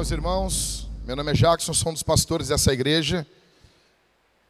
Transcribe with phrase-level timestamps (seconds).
[0.00, 0.88] Meus irmãos.
[1.04, 3.26] Meu nome é Jackson, sou um dos pastores dessa igreja.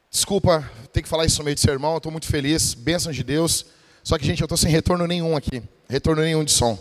[0.08, 3.66] Desculpa ter que falar isso no meio de sermão, estou muito feliz, bênção de Deus.
[4.04, 6.78] Só que, gente, eu estou sem retorno nenhum aqui, retorno nenhum de som.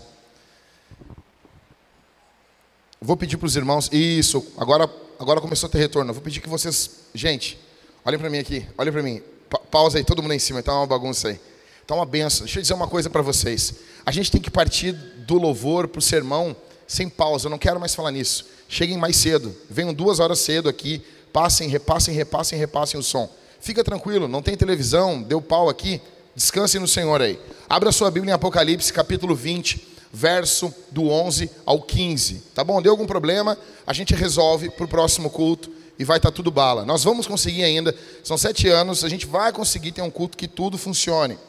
[3.02, 6.14] Vou pedir para os irmãos, isso, agora, agora começou a ter retorno.
[6.14, 7.60] vou pedir que vocês, gente,
[8.06, 9.24] olhem para mim aqui, olhem para mim.
[9.50, 11.40] Pa pausa aí, todo mundo aí em cima, está uma bagunça aí.
[11.82, 12.46] Está uma benção.
[12.46, 13.74] Deixa eu dizer uma coisa para vocês.
[14.06, 16.56] A gente tem que partir do louvor para o sermão
[16.90, 18.59] sem pausa, eu não quero mais falar nisso.
[18.72, 21.02] Cheguem mais cedo, venham duas horas cedo aqui,
[21.34, 23.28] passem, repassem, repassem, repassem o som.
[23.60, 26.00] Fica tranquilo, não tem televisão, deu pau aqui,
[26.36, 27.40] descansem no Senhor aí.
[27.68, 32.44] Abra sua Bíblia em Apocalipse, capítulo 20, verso do 11 ao 15.
[32.54, 32.80] Tá bom?
[32.80, 33.58] Deu algum problema?
[33.88, 36.86] A gente resolve para o próximo culto e vai estar tá tudo bala.
[36.86, 40.48] Nós vamos conseguir ainda, são sete anos, a gente vai conseguir ter um culto que
[40.48, 41.40] tudo funcione.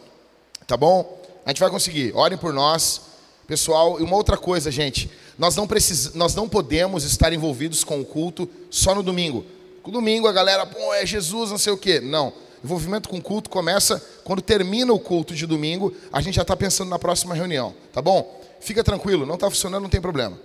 [0.66, 1.20] Tá bom?
[1.44, 2.16] A gente vai conseguir.
[2.16, 3.02] Orem por nós.
[3.46, 5.10] Pessoal, e uma outra coisa, gente,
[5.40, 6.12] nós não, precis...
[6.12, 9.46] nós não podemos estar envolvidos com o culto só no domingo.
[9.86, 11.98] No domingo a galera, pô, é Jesus, não sei o quê.
[11.98, 12.30] Não.
[12.62, 16.54] Envolvimento com o culto começa quando termina o culto de domingo, a gente já está
[16.54, 18.38] pensando na próxima reunião, tá bom?
[18.60, 20.38] Fica tranquilo, não está funcionando, não tem problema.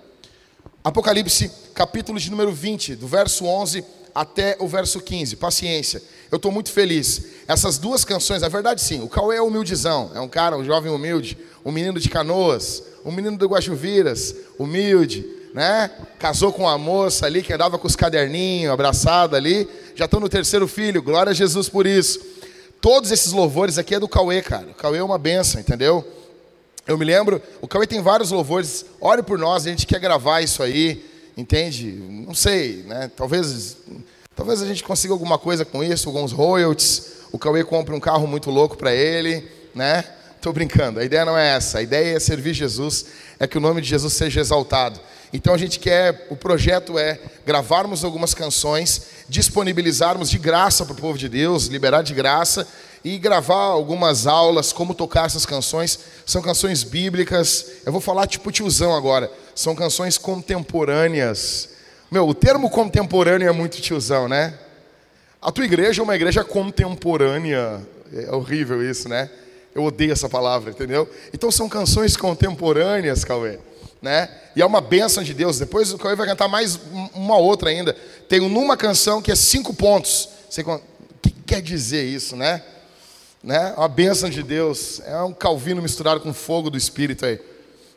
[0.81, 5.35] Apocalipse, capítulo de número 20, do verso 11 até o verso 15.
[5.35, 6.01] Paciência.
[6.31, 7.21] Eu estou muito feliz.
[7.47, 10.91] Essas duas canções, a verdade sim, o Cauê é humildizão, é um cara, um jovem
[10.91, 15.89] humilde, um menino de canoas, um menino do Guajuviras, humilde, né?
[16.19, 19.67] Casou com uma moça ali que andava com os caderninhos, abraçada ali.
[19.95, 22.19] Já estão no terceiro filho, glória a Jesus por isso.
[22.81, 24.67] Todos esses louvores aqui é do Cauê, cara.
[24.67, 26.05] O Cauê é uma benção, entendeu?
[26.85, 28.85] Eu me lembro, o Cauê tem vários louvores.
[28.99, 31.03] Ore por nós, a gente quer gravar isso aí,
[31.37, 31.91] entende?
[31.91, 33.09] Não sei, né?
[33.15, 33.77] Talvez,
[34.35, 37.13] talvez a gente consiga alguma coisa com isso, alguns royalties.
[37.31, 40.03] O Cauê compra um carro muito louco para ele, né?
[40.35, 41.79] Estou brincando, a ideia não é essa.
[41.79, 43.05] A ideia é servir Jesus,
[43.39, 44.99] é que o nome de Jesus seja exaltado.
[45.33, 50.97] Então a gente quer, o projeto é gravarmos algumas canções, disponibilizarmos de graça para o
[50.97, 52.67] povo de Deus, liberar de graça
[53.03, 55.99] e gravar algumas aulas, como tocar essas canções.
[56.25, 57.65] São canções bíblicas.
[57.85, 59.31] Eu vou falar tipo tiozão agora.
[59.53, 61.74] São canções contemporâneas.
[62.15, 64.57] Meu, o termo contemporâneo é muito tiozão, né?
[65.41, 67.85] A tua igreja é uma igreja contemporânea.
[68.13, 69.29] É horrível isso, né?
[69.75, 71.09] Eu odeio essa palavra, entendeu?
[71.33, 73.59] Então são canções contemporâneas, Cauê.
[74.01, 74.29] Né?
[74.55, 75.59] E é uma bênção de Deus.
[75.59, 76.79] Depois o Cauê vai cantar mais
[77.13, 77.93] uma outra ainda.
[78.29, 80.29] Tem numa canção que é cinco pontos.
[80.57, 80.79] O
[81.21, 82.63] que quer dizer isso, né?
[83.43, 83.73] né?
[83.75, 85.01] Uma bênção de Deus.
[85.05, 87.41] É um calvino misturado com fogo do Espírito aí.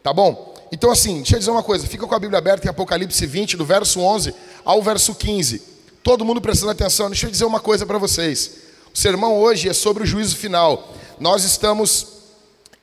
[0.02, 0.57] Tá bom?
[0.70, 1.86] Então assim, deixa eu dizer uma coisa.
[1.86, 4.34] Fica com a Bíblia aberta em Apocalipse 20, do verso 11
[4.64, 5.62] ao verso 15.
[6.02, 7.08] Todo mundo prestando atenção.
[7.08, 8.52] Deixa eu dizer uma coisa para vocês.
[8.94, 10.94] O sermão hoje é sobre o juízo final.
[11.18, 12.06] Nós estamos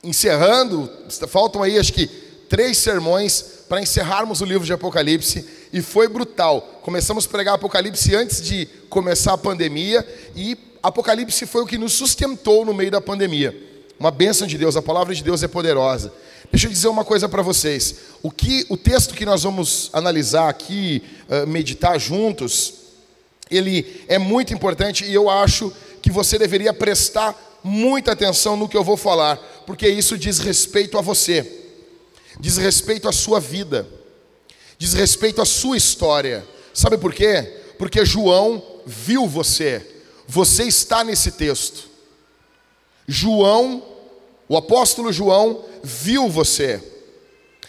[0.04, 0.90] encerrando,
[1.28, 2.08] faltam aí acho que
[2.48, 6.62] três sermões para encerrarmos o livro de Apocalipse e foi brutal.
[6.82, 11.94] Começamos a pregar Apocalipse antes de começar a pandemia e Apocalipse foi o que nos
[11.94, 13.56] sustentou no meio da pandemia.
[14.00, 16.14] Uma bênção de Deus, a palavra de Deus é poderosa.
[16.56, 17.96] Deixa eu dizer uma coisa para vocês.
[18.24, 22.76] O que o texto que nós vamos analisar aqui, uh, meditar juntos,
[23.52, 25.70] ele é muito importante e eu acho
[26.02, 30.98] que você deveria prestar muita atenção no que eu vou falar, porque isso diz respeito
[30.98, 31.46] a você,
[32.40, 33.86] diz respeito à sua vida,
[34.78, 36.48] diz respeito à sua história.
[36.74, 37.64] Sabe por quê?
[37.78, 39.86] Porque João viu você,
[40.26, 41.90] você está nesse texto.
[43.06, 43.84] João,
[44.48, 46.82] o apóstolo João, viu você,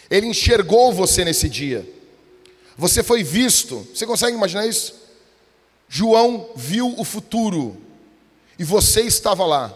[0.09, 1.87] ele enxergou você nesse dia,
[2.77, 4.93] você foi visto, você consegue imaginar isso?
[5.89, 7.77] João viu o futuro
[8.59, 9.75] e você estava lá.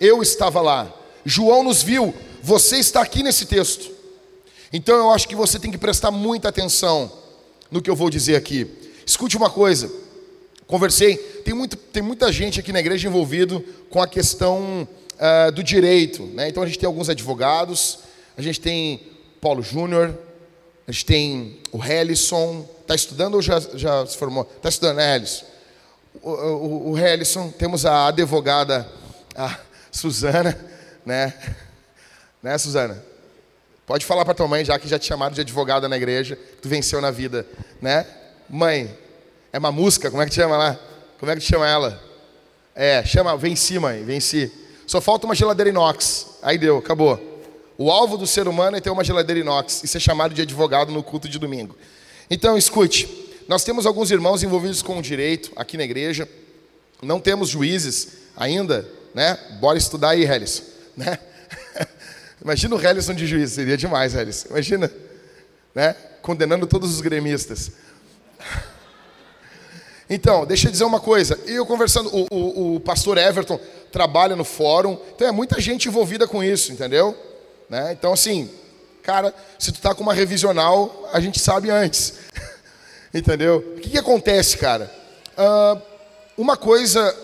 [0.00, 0.92] Eu estava lá.
[1.24, 2.14] João nos viu.
[2.42, 3.90] Você está aqui nesse texto.
[4.72, 7.10] Então eu acho que você tem que prestar muita atenção
[7.70, 8.66] no que eu vou dizer aqui.
[9.04, 9.90] Escute uma coisa.
[10.66, 15.62] Conversei, tem, muito, tem muita gente aqui na igreja envolvido com a questão uh, do
[15.62, 16.22] direito.
[16.26, 16.48] Né?
[16.48, 18.00] Então a gente tem alguns advogados,
[18.36, 19.00] a gente tem
[19.40, 20.16] Paulo Júnior,
[20.86, 22.68] a gente tem o Helison.
[22.82, 24.48] Está estudando ou já, já se formou?
[24.56, 25.44] Está estudando, né, Helison?
[26.22, 28.88] O, o, o Helison, temos a advogada
[29.34, 29.58] a
[29.90, 30.58] Suzana,
[31.04, 31.34] né?
[32.42, 33.02] Né, Suzana?
[33.86, 36.62] Pode falar para tua mãe, já que já te chamaram de advogada na igreja, que
[36.62, 37.46] tu venceu na vida,
[37.80, 38.06] né?
[38.48, 38.96] Mãe,
[39.52, 40.78] é uma música, como é que te chama lá?
[41.18, 42.02] Como é que te chama ela?
[42.74, 44.52] É, chama, venci, mãe, venci.
[44.86, 46.38] Só falta uma geladeira inox.
[46.42, 47.20] Aí deu, acabou.
[47.76, 50.92] O alvo do ser humano é ter uma geladeira inox e ser chamado de advogado
[50.92, 51.76] no culto de domingo.
[52.30, 53.08] Então, escute,
[53.48, 56.28] nós temos alguns irmãos envolvidos com o direito aqui na igreja.
[57.02, 59.38] Não temos juízes ainda, né?
[59.60, 60.62] Bora estudar aí, Hellis.
[60.96, 61.18] Né?
[62.42, 64.46] Imagina o Helison de juiz, seria demais, Hellis.
[64.48, 64.90] Imagina.
[65.74, 65.94] né?
[66.22, 67.72] Condenando todos os gremistas.
[70.08, 71.36] Então, deixa eu dizer uma coisa.
[71.46, 73.58] Eu conversando, o, o, o, pastor Everton
[73.96, 77.16] trabalha no fórum, então é muita gente envolvida com isso, entendeu?
[77.66, 77.92] Né?
[77.92, 78.50] Então, assim,
[79.02, 82.12] cara, se tu tá com uma revisional, a gente sabe antes.
[83.14, 83.64] entendeu?
[83.74, 84.94] O que, que acontece, cara?
[85.32, 85.80] Uh,
[86.36, 87.16] uma coisa,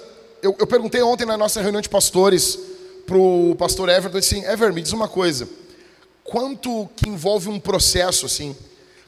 [0.43, 2.59] eu, eu, perguntei ontem na nossa reunião de pastores
[3.05, 5.47] pro pastor Everton, assim, Ever, me diz uma coisa.
[6.25, 8.57] Quanto que envolve um processo, assim?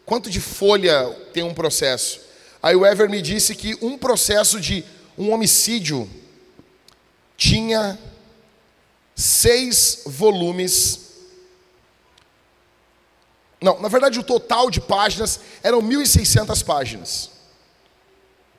[0.05, 2.21] Quanto de folha tem um processo?
[2.63, 4.85] Aí o Ever me disse que um processo de
[5.17, 6.07] um homicídio
[7.37, 7.99] tinha
[9.15, 11.01] seis volumes.
[13.61, 17.31] Não, na verdade o total de páginas eram 1.600 páginas.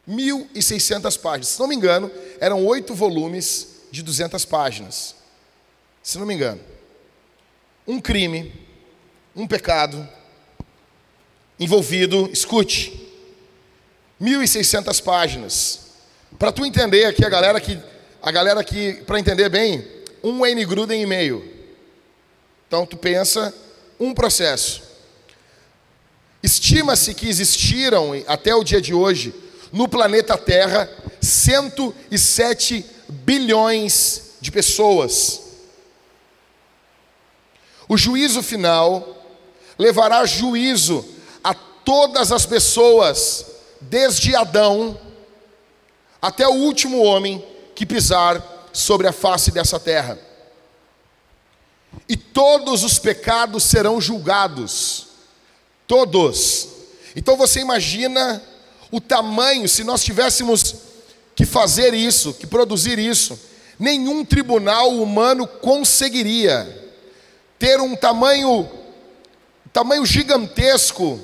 [0.07, 1.47] 1.600 páginas.
[1.49, 5.15] Se não me engano, eram oito volumes de 200 páginas.
[6.01, 6.61] Se não me engano.
[7.87, 8.53] Um crime,
[9.35, 10.07] um pecado
[11.59, 13.09] envolvido, escute,
[14.21, 15.79] 1.600 páginas.
[16.37, 17.79] Para tu entender aqui, a galera que,
[18.25, 19.87] a galera que, para entender bem,
[20.23, 21.47] um N Gruden e meio.
[22.67, 23.53] Então tu pensa
[23.99, 24.81] um processo.
[26.41, 29.31] Estima-se que existiram até o dia de hoje
[29.71, 30.89] no planeta Terra
[31.21, 35.41] 107 bilhões de pessoas.
[37.87, 39.23] O juízo final
[39.77, 41.05] levará juízo
[41.43, 43.45] a todas as pessoas
[43.79, 44.99] desde Adão
[46.19, 48.41] até o último homem que pisar
[48.73, 50.17] sobre a face dessa terra.
[52.09, 55.07] E todos os pecados serão julgados.
[55.87, 56.67] Todos.
[57.15, 58.41] Então você imagina
[58.91, 60.75] o tamanho, se nós tivéssemos
[61.35, 63.37] que fazer isso, que produzir isso,
[63.77, 66.91] nenhum tribunal humano conseguiria
[67.59, 68.69] ter um tamanho
[69.75, 71.19] tamanho gigantesco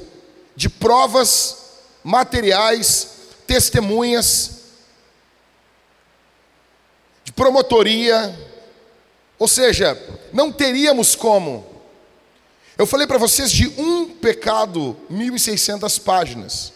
[0.58, 1.56] de provas
[2.04, 3.12] materiais,
[3.48, 4.61] testemunhas,
[7.42, 8.38] promotoria,
[9.40, 10.00] ou seja,
[10.32, 11.66] não teríamos como.
[12.78, 16.72] Eu falei para vocês de um pecado, 1.600 páginas.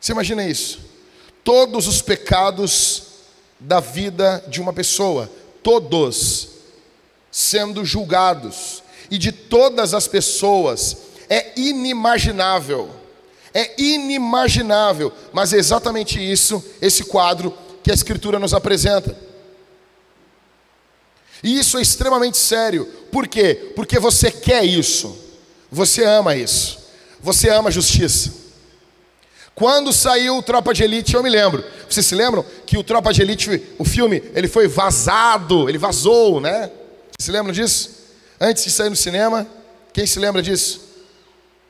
[0.00, 0.80] Você imagina isso?
[1.44, 3.04] Todos os pecados
[3.60, 5.30] da vida de uma pessoa,
[5.62, 6.48] todos
[7.30, 10.96] sendo julgados, e de todas as pessoas,
[11.28, 12.90] é inimaginável
[13.52, 17.52] é inimaginável, mas é exatamente isso, esse quadro
[17.90, 19.16] que a Escritura nos apresenta.
[21.42, 22.86] E isso é extremamente sério.
[23.10, 23.72] Por quê?
[23.74, 25.18] Porque você quer isso.
[25.72, 26.78] Você ama isso.
[27.20, 28.32] Você ama a justiça.
[29.56, 31.64] Quando saiu o Tropa de Elite, eu me lembro.
[31.88, 36.40] Vocês se lembram que o Tropa de Elite, o filme, ele foi vazado, ele vazou,
[36.40, 36.70] né?
[36.70, 37.90] Vocês se lembram disso?
[38.40, 39.46] Antes de sair no cinema,
[39.92, 40.80] quem se lembra disso?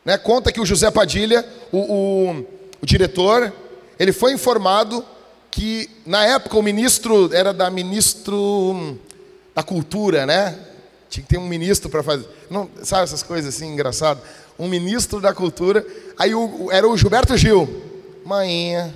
[0.04, 0.18] Né?
[0.18, 2.47] Conta que o José Padilha, o, o,
[2.83, 3.52] o diretor,
[3.99, 5.02] ele foi informado
[5.50, 8.99] que na época o ministro era da ministro
[9.54, 10.59] da cultura, né?
[11.09, 14.21] Tinha que ter um ministro para fazer, não, sabe essas coisas assim engraçado.
[14.59, 15.85] Um ministro da cultura.
[16.19, 17.83] Aí o, era o Gilberto Gil,
[18.25, 18.95] Mainha,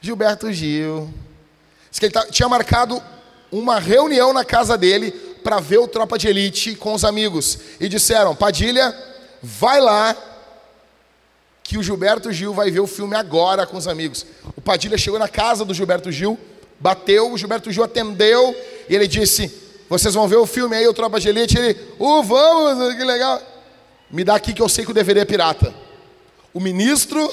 [0.00, 1.12] Gilberto Gil.
[1.90, 3.02] Diz que ele tá, tinha marcado
[3.50, 5.10] uma reunião na casa dele
[5.42, 7.58] para ver o Tropa de Elite com os amigos.
[7.80, 8.94] E disseram: Padilha,
[9.42, 10.14] vai lá,
[11.66, 14.24] que o Gilberto Gil vai ver o filme agora com os amigos.
[14.56, 16.38] O Padilha chegou na casa do Gilberto Gil,
[16.78, 18.54] bateu, o Gilberto Gil atendeu,
[18.88, 19.52] e ele disse:
[19.88, 21.58] Vocês vão ver o filme aí, o Tropa de Elite?
[21.58, 23.42] Ele, uh, vamos, que legal.
[24.08, 25.74] Me dá aqui que eu sei que o DVD é pirata.
[26.54, 27.28] O ministro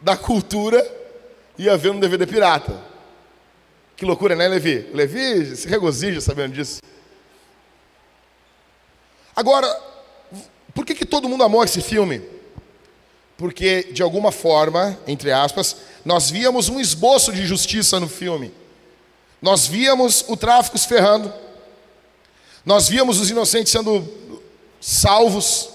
[0.00, 0.84] da cultura
[1.56, 2.82] ia ver um DVD pirata.
[3.96, 4.90] Que loucura, né, Levi?
[4.92, 6.80] Levi se regozija sabendo disso.
[9.34, 9.68] Agora,
[10.74, 12.35] por que, que todo mundo amou esse filme?
[13.36, 18.52] Porque, de alguma forma, entre aspas, nós víamos um esboço de justiça no filme.
[19.42, 21.32] Nós víamos o tráfico se ferrando.
[22.64, 24.08] Nós víamos os inocentes sendo
[24.80, 25.68] salvos.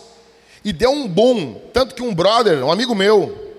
[0.66, 1.56] E deu um boom.
[1.72, 3.56] Tanto que um brother, um amigo meu,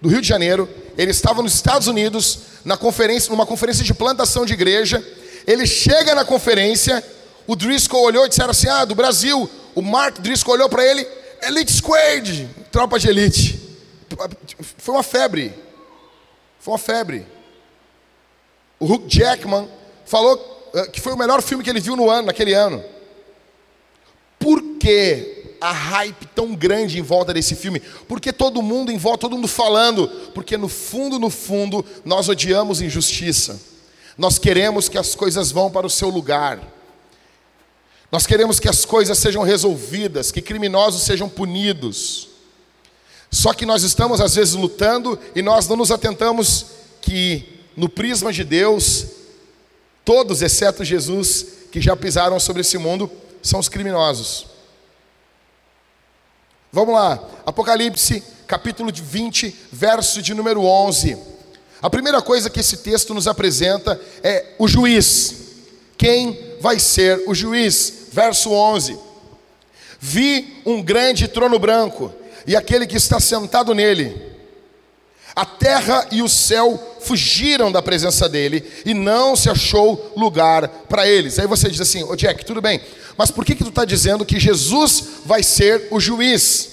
[0.00, 4.44] do Rio de Janeiro, ele estava nos Estados Unidos, na conferência, numa conferência de plantação
[4.44, 5.04] de igreja.
[5.46, 7.02] Ele chega na conferência
[7.46, 9.48] o Driscoll olhou e disseram assim: Ah, do Brasil.
[9.74, 11.06] O Mark Driscoll olhou para ele:
[11.46, 13.60] Elite Squad, tropa de elite.
[14.78, 15.54] Foi uma febre.
[16.58, 17.24] Foi uma febre.
[18.80, 19.68] O Hugh Jackman
[20.04, 22.84] falou eh, que foi o melhor filme que ele viu no ano, naquele ano.
[24.40, 27.80] Por que a hype tão grande em volta desse filme?
[28.08, 30.08] Porque todo mundo em volta, todo mundo falando.
[30.34, 33.60] Porque no fundo, no fundo, nós odiamos injustiça.
[34.18, 36.75] Nós queremos que as coisas vão para o seu lugar.
[38.10, 42.28] Nós queremos que as coisas sejam resolvidas, que criminosos sejam punidos.
[43.30, 46.66] Só que nós estamos às vezes lutando e nós não nos atentamos
[47.00, 49.06] que no prisma de Deus,
[50.04, 53.10] todos, exceto Jesus, que já pisaram sobre esse mundo,
[53.42, 54.46] são os criminosos.
[56.72, 61.18] Vamos lá, Apocalipse, capítulo 20, verso de número 11.
[61.82, 65.34] A primeira coisa que esse texto nos apresenta é o juiz.
[65.98, 68.08] Quem vai ser o juiz?
[68.10, 68.98] Verso 11.
[70.00, 72.12] Vi um grande trono branco
[72.44, 74.34] e aquele que está sentado nele.
[75.36, 81.06] A terra e o céu fugiram da presença dele e não se achou lugar para
[81.06, 81.38] eles.
[81.38, 82.80] Aí você diz assim, ô Jack, tudo bem,
[83.16, 86.70] mas por que, que tu está dizendo que Jesus vai ser o juiz?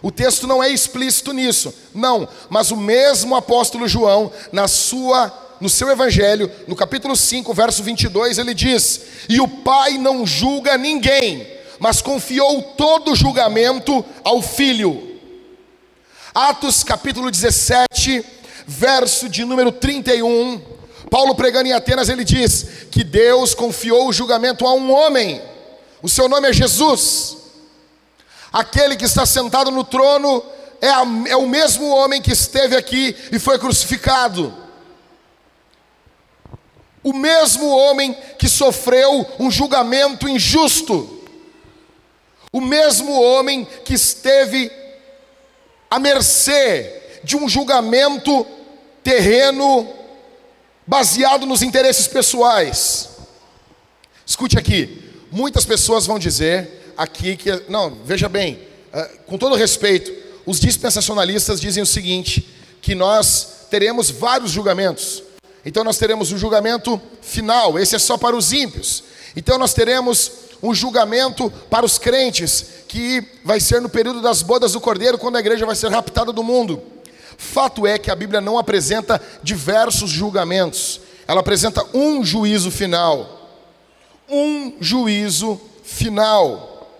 [0.00, 5.68] O texto não é explícito nisso, não, mas o mesmo apóstolo João, na sua no
[5.68, 11.46] seu evangelho, no capítulo 5, verso 22, ele diz: "E o Pai não julga ninguém,
[11.78, 15.18] mas confiou todo o julgamento ao Filho."
[16.34, 18.24] Atos capítulo 17,
[18.66, 20.60] verso de número 31,
[21.10, 25.40] Paulo pregando em Atenas, ele diz que Deus confiou o julgamento a um homem.
[26.02, 27.36] O seu nome é Jesus.
[28.52, 30.42] Aquele que está sentado no trono
[30.80, 34.54] é, a, é o mesmo homem que esteve aqui e foi crucificado.
[37.02, 41.22] O mesmo homem que sofreu um julgamento injusto.
[42.52, 44.70] O mesmo homem que esteve
[45.90, 48.46] à mercê de um julgamento
[49.02, 49.88] terreno
[50.86, 53.10] baseado nos interesses pessoais.
[54.24, 58.58] Escute aqui, muitas pessoas vão dizer aqui que, não, veja bem,
[58.92, 60.12] eh, com todo respeito,
[60.44, 62.46] os dispensacionalistas dizem o seguinte:
[62.80, 65.22] que nós teremos vários julgamentos.
[65.68, 69.04] Então nós teremos um julgamento final, esse é só para os ímpios.
[69.36, 70.32] Então nós teremos
[70.62, 75.36] um julgamento para os crentes, que vai ser no período das bodas do cordeiro, quando
[75.36, 76.82] a igreja vai ser raptada do mundo.
[77.36, 83.50] Fato é que a Bíblia não apresenta diversos julgamentos, ela apresenta um juízo final.
[84.26, 86.90] Um juízo final.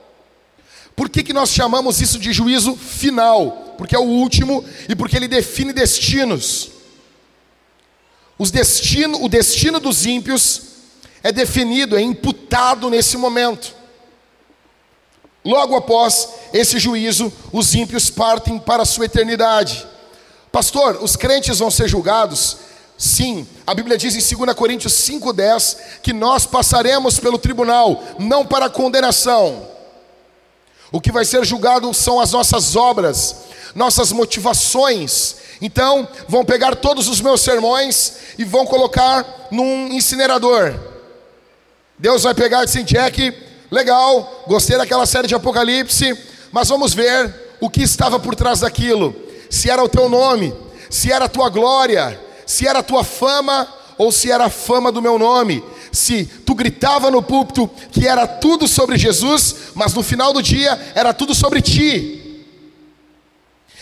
[0.95, 3.75] Por que, que nós chamamos isso de juízo final?
[3.79, 6.77] Porque é o último e porque ele define destinos.
[8.45, 10.63] Destino, o destino dos ímpios
[11.23, 13.75] é definido, é imputado nesse momento.
[15.45, 19.87] Logo após esse juízo, os ímpios partem para a sua eternidade.
[20.53, 22.59] Pastor, os crentes vão ser julgados?
[22.97, 28.69] Sim, a Bíblia diz em 2 Coríntios 5,10 que nós passaremos pelo tribunal, não para
[28.69, 29.69] condenação.
[30.91, 33.37] O que vai ser julgado são as nossas obras,
[33.75, 35.37] nossas motivações.
[35.61, 40.75] Então, vão pegar todos os meus sermões e vão colocar num incinerador.
[41.99, 43.35] Deus vai pegar e dizer, Jack,
[43.71, 46.17] legal, gostei daquela série de Apocalipse,
[46.53, 50.55] mas vamos ver o que estava por trás daquilo se era o teu nome,
[50.91, 54.93] se era a tua glória, se era a tua fama ou se era a fama
[54.93, 55.63] do meu nome.
[55.91, 60.79] Se tu gritava no púlpito que era tudo sobre Jesus, mas no final do dia
[60.95, 62.28] era tudo sobre ti.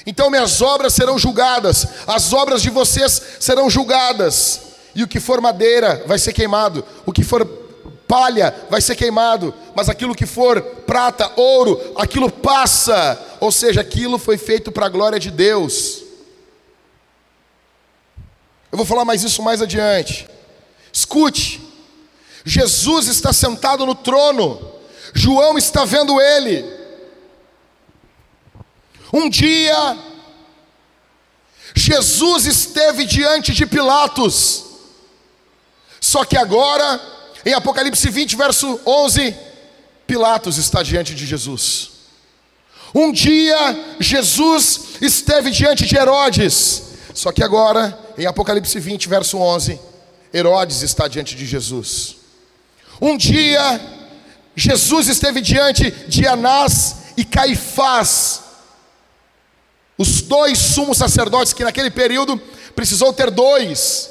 [0.06, 4.60] Então minhas obras serão julgadas, as obras de vocês serão julgadas,
[4.94, 7.44] e o que for madeira vai ser queimado, o que for
[8.06, 14.16] palha vai ser queimado, mas aquilo que for prata, ouro, aquilo passa, ou seja, aquilo
[14.16, 16.04] foi feito para a glória de Deus.
[18.70, 20.28] Eu vou falar mais isso mais adiante.
[20.92, 21.60] Escute,
[22.44, 24.72] Jesus está sentado no trono,
[25.12, 26.85] João está vendo ele.
[29.16, 29.96] Um dia,
[31.74, 34.62] Jesus esteve diante de Pilatos,
[35.98, 37.00] só que agora,
[37.42, 39.34] em Apocalipse 20, verso 11,
[40.06, 41.92] Pilatos está diante de Jesus.
[42.94, 46.82] Um dia Jesus esteve diante de Herodes,
[47.14, 49.80] só que agora, em Apocalipse 20, verso 11,
[50.30, 52.16] Herodes está diante de Jesus.
[53.00, 53.80] Um dia
[54.54, 58.42] Jesus esteve diante de Anás e Caifás,
[59.98, 62.40] os dois sumos sacerdotes que naquele período
[62.74, 64.10] precisou ter dois,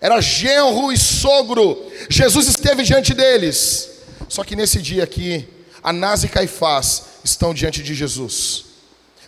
[0.00, 1.90] era genro e sogro.
[2.08, 3.90] Jesus esteve diante deles.
[4.28, 5.48] Só que nesse dia aqui,
[5.82, 8.64] Anás e Caifás estão diante de Jesus.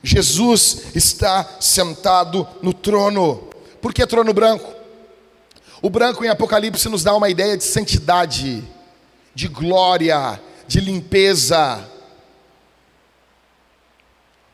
[0.03, 3.49] Jesus está sentado no trono.
[3.81, 4.73] Por que trono branco?
[5.81, 8.65] O branco em Apocalipse nos dá uma ideia de santidade,
[9.35, 11.85] de glória, de limpeza.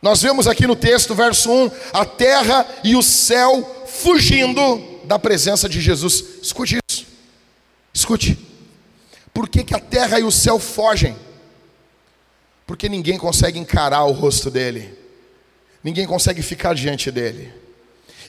[0.04, 5.66] Nós vemos aqui no texto, verso 1, a terra e o céu fugindo da presença
[5.66, 6.22] de Jesus.
[6.42, 7.06] Escute isso.
[7.90, 8.38] Escute.
[9.32, 11.16] Por que, que a terra e o céu fogem?
[12.66, 14.94] Porque ninguém consegue encarar o rosto dele,
[15.82, 17.50] ninguém consegue ficar diante dele.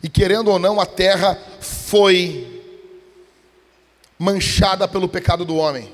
[0.02, 2.64] E querendo ou não, a terra foi
[4.18, 5.92] manchada pelo pecado do homem.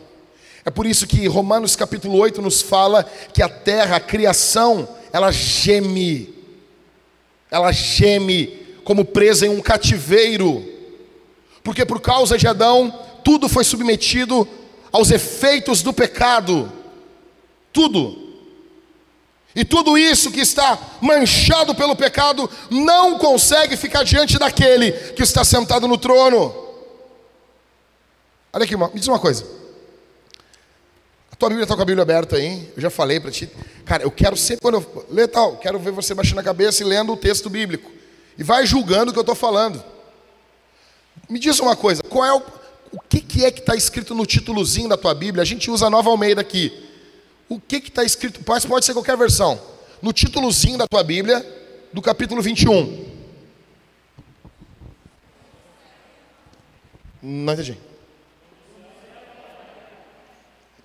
[0.63, 5.31] É por isso que Romanos capítulo 8 nos fala que a terra, a criação, ela
[5.31, 6.33] geme,
[7.49, 8.47] ela geme
[8.83, 10.65] como presa em um cativeiro,
[11.63, 12.91] porque por causa de Adão,
[13.23, 14.47] tudo foi submetido
[14.91, 16.71] aos efeitos do pecado,
[17.71, 18.19] tudo.
[19.53, 25.43] E tudo isso que está manchado pelo pecado não consegue ficar diante daquele que está
[25.43, 26.55] sentado no trono.
[28.53, 29.60] Olha aqui, me diz uma coisa.
[31.41, 33.50] Tua Bíblia está com a Bíblia aberta aí, eu já falei para ti.
[33.83, 36.86] Cara, eu quero sempre, quando eu ler tal, quero ver você baixando a cabeça e
[36.86, 37.91] lendo o texto bíblico.
[38.38, 39.83] E vai julgando o que eu estou falando.
[41.27, 42.43] Me diz uma coisa, qual é o,
[42.91, 45.41] o que, que é que está escrito no títulozinho da tua Bíblia?
[45.41, 46.71] A gente usa a Nova Almeida aqui.
[47.50, 48.43] O que está escrito?
[48.43, 49.60] Pode ser qualquer versão.
[50.00, 51.43] No títulozinho da tua Bíblia,
[51.91, 53.03] do capítulo 21.
[57.19, 57.90] Não entendi.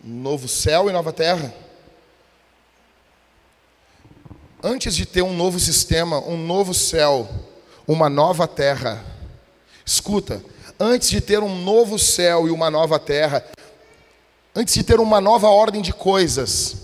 [0.07, 1.53] Novo céu e nova terra.
[4.63, 7.29] Antes de ter um novo sistema, um novo céu,
[7.87, 9.05] uma nova terra.
[9.85, 10.43] Escuta,
[10.81, 13.45] antes de ter um novo céu e uma nova terra,
[14.57, 16.77] Antes de ter uma nova ordem de coisas,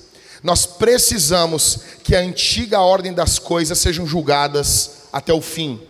[0.43, 5.81] nós precisamos que a antiga ordem das coisas sejam julgadas até o fim.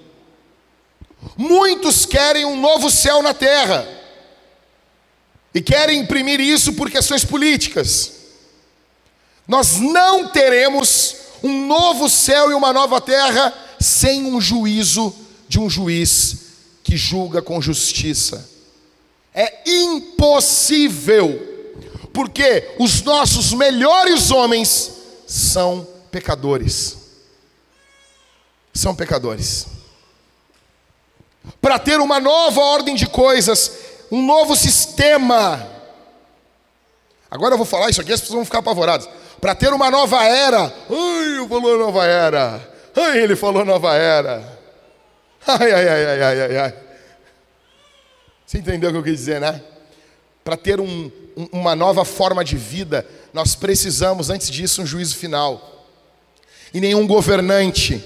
[1.36, 3.84] Muitos querem um novo céu na terra
[5.54, 8.12] e querem imprimir isso por questões políticas.
[9.46, 15.14] Nós não teremos um novo céu e uma nova terra sem um juízo
[15.48, 16.36] de um juiz
[16.82, 18.48] que julga com justiça.
[19.34, 21.48] É impossível
[22.12, 24.92] porque os nossos melhores homens
[25.26, 26.96] são pecadores.
[28.72, 29.66] São pecadores.
[31.60, 33.72] Para ter uma nova ordem de coisas,
[34.12, 35.66] um novo sistema.
[37.30, 39.08] Agora eu vou falar isso aqui, as pessoas vão ficar apavoradas.
[39.40, 40.64] Para ter uma nova era.
[40.90, 42.72] Ai, eu falou nova era.
[42.94, 44.60] Ai, ele falou nova era.
[45.46, 46.74] Ai, ai, ai, ai, ai, ai.
[48.46, 49.62] Você entendeu o que eu quis dizer, né?
[50.44, 51.10] Para ter um,
[51.50, 55.88] uma nova forma de vida, nós precisamos, antes disso, um juízo final.
[56.74, 58.04] E nenhum governante,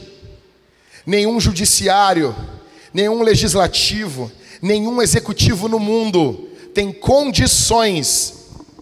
[1.05, 2.35] nenhum judiciário,
[2.95, 4.31] nenhum legislativo,
[4.66, 8.35] nenhum executivo no mundo tem condições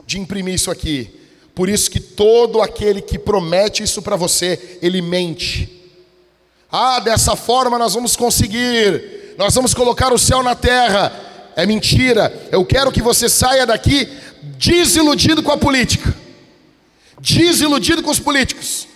[0.07, 1.11] de imprimir isso aqui.
[1.55, 5.71] Por isso que todo aquele que promete isso para você, ele mente.
[6.71, 9.35] Ah, dessa forma nós vamos conseguir.
[9.39, 11.13] Nós vamos colocar o céu na terra.
[11.55, 12.49] É mentira.
[12.51, 14.09] Eu quero que você saia daqui
[14.59, 16.15] desiludido com a política,
[17.21, 18.89] desiludido com os políticos.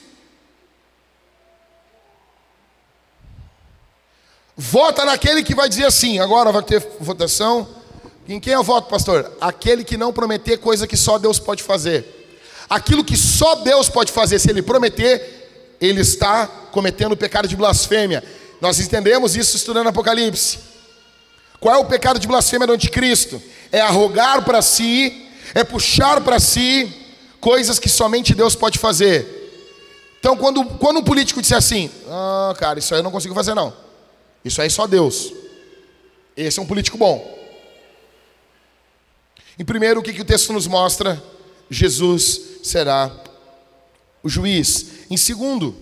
[4.58, 7.66] Vota naquele que vai dizer assim: agora vai ter votação.
[8.28, 9.32] Em quem eu voto, pastor?
[9.40, 12.28] Aquele que não prometer coisa que só Deus pode fazer.
[12.68, 17.56] Aquilo que só Deus pode fazer, se ele prometer, ele está cometendo o pecado de
[17.56, 18.22] blasfêmia.
[18.60, 20.58] Nós entendemos isso estudando Apocalipse.
[21.58, 23.40] Qual é o pecado de blasfêmia do anticristo?
[23.72, 26.92] É arrogar para si é puxar para si
[27.40, 29.36] coisas que somente Deus pode fazer.
[30.18, 33.54] Então, quando, quando um político disser assim, ah, cara, isso aí eu não consigo fazer,
[33.54, 33.72] não.
[34.44, 35.32] Isso aí é só Deus.
[36.36, 37.36] Esse é um político bom.
[39.58, 41.22] Em primeiro, o que, que o texto nos mostra?
[41.68, 43.10] Jesus será
[44.22, 45.06] o juiz.
[45.10, 45.76] Em segundo,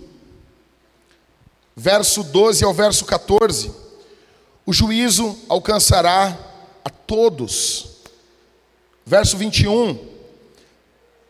[1.76, 3.70] verso 12 ao verso 14,
[4.64, 6.36] o juízo alcançará
[6.84, 7.96] a todos
[9.06, 9.96] verso 21.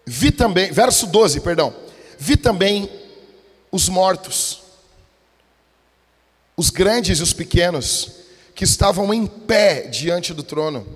[0.06, 1.74] Vi também, verso 12, perdão.
[2.18, 2.90] Vi também
[3.70, 4.62] os mortos,
[6.56, 8.10] os grandes e os pequenos,
[8.54, 10.86] que estavam em pé diante do trono.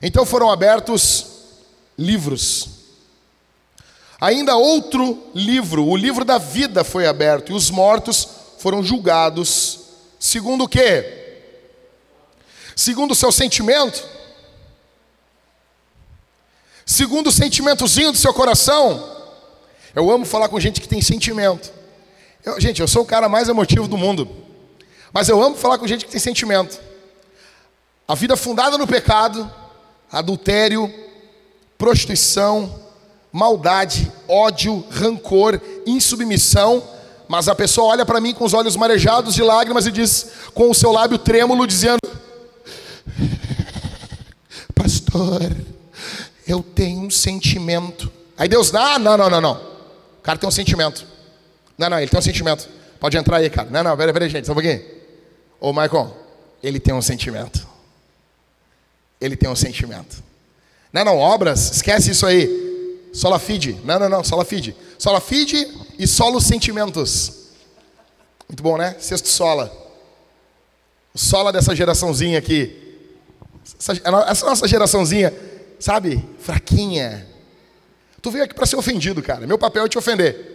[0.00, 1.26] Então foram abertos
[1.98, 2.68] livros.
[4.20, 9.80] Ainda outro livro, o livro da vida foi aberto, e os mortos foram julgados,
[10.20, 11.22] segundo o quê?
[12.76, 14.14] Segundo o seu sentimento,
[16.86, 19.12] Segundo o sentimentozinho do seu coração.
[19.94, 21.72] Eu amo falar com gente que tem sentimento.
[22.44, 24.28] Eu, gente, eu sou o cara mais emotivo do mundo.
[25.12, 26.78] Mas eu amo falar com gente que tem sentimento.
[28.06, 29.50] A vida fundada no pecado,
[30.12, 30.92] adultério,
[31.78, 32.82] prostituição,
[33.32, 36.82] maldade, ódio, rancor, insubmissão.
[37.26, 40.70] Mas a pessoa olha para mim com os olhos marejados de lágrimas e diz, com
[40.70, 42.00] o seu lábio trêmulo, dizendo:
[44.74, 45.56] Pastor,
[46.46, 48.12] Eu tenho um sentimento.
[48.36, 49.54] Aí Deus, ah, não, não, não, não.
[50.18, 51.13] O cara tem um sentimento.
[51.76, 52.68] Não, não, ele tem um sentimento.
[53.00, 53.68] Pode entrar aí, cara.
[53.70, 54.82] Não, não, peraí, peraí, gente, só um pouquinho.
[55.60, 56.16] Ô, Michael,
[56.62, 57.66] ele tem um sentimento.
[59.20, 60.22] Ele tem um sentimento.
[60.92, 63.10] Não, não, obras, esquece isso aí.
[63.12, 63.80] Sola fide.
[63.84, 64.76] Não, não, não, sola fide.
[64.98, 67.44] Sola fide e solo sentimentos.
[68.48, 68.96] Muito bom, né?
[68.98, 69.72] Sexto sola.
[71.12, 72.98] O sola dessa geraçãozinha aqui.
[73.78, 73.92] Essa,
[74.28, 75.32] essa nossa geraçãozinha,
[75.78, 76.24] sabe?
[76.38, 77.26] Fraquinha.
[78.20, 79.46] Tu veio aqui para ser ofendido, cara.
[79.46, 80.53] Meu papel é te ofender.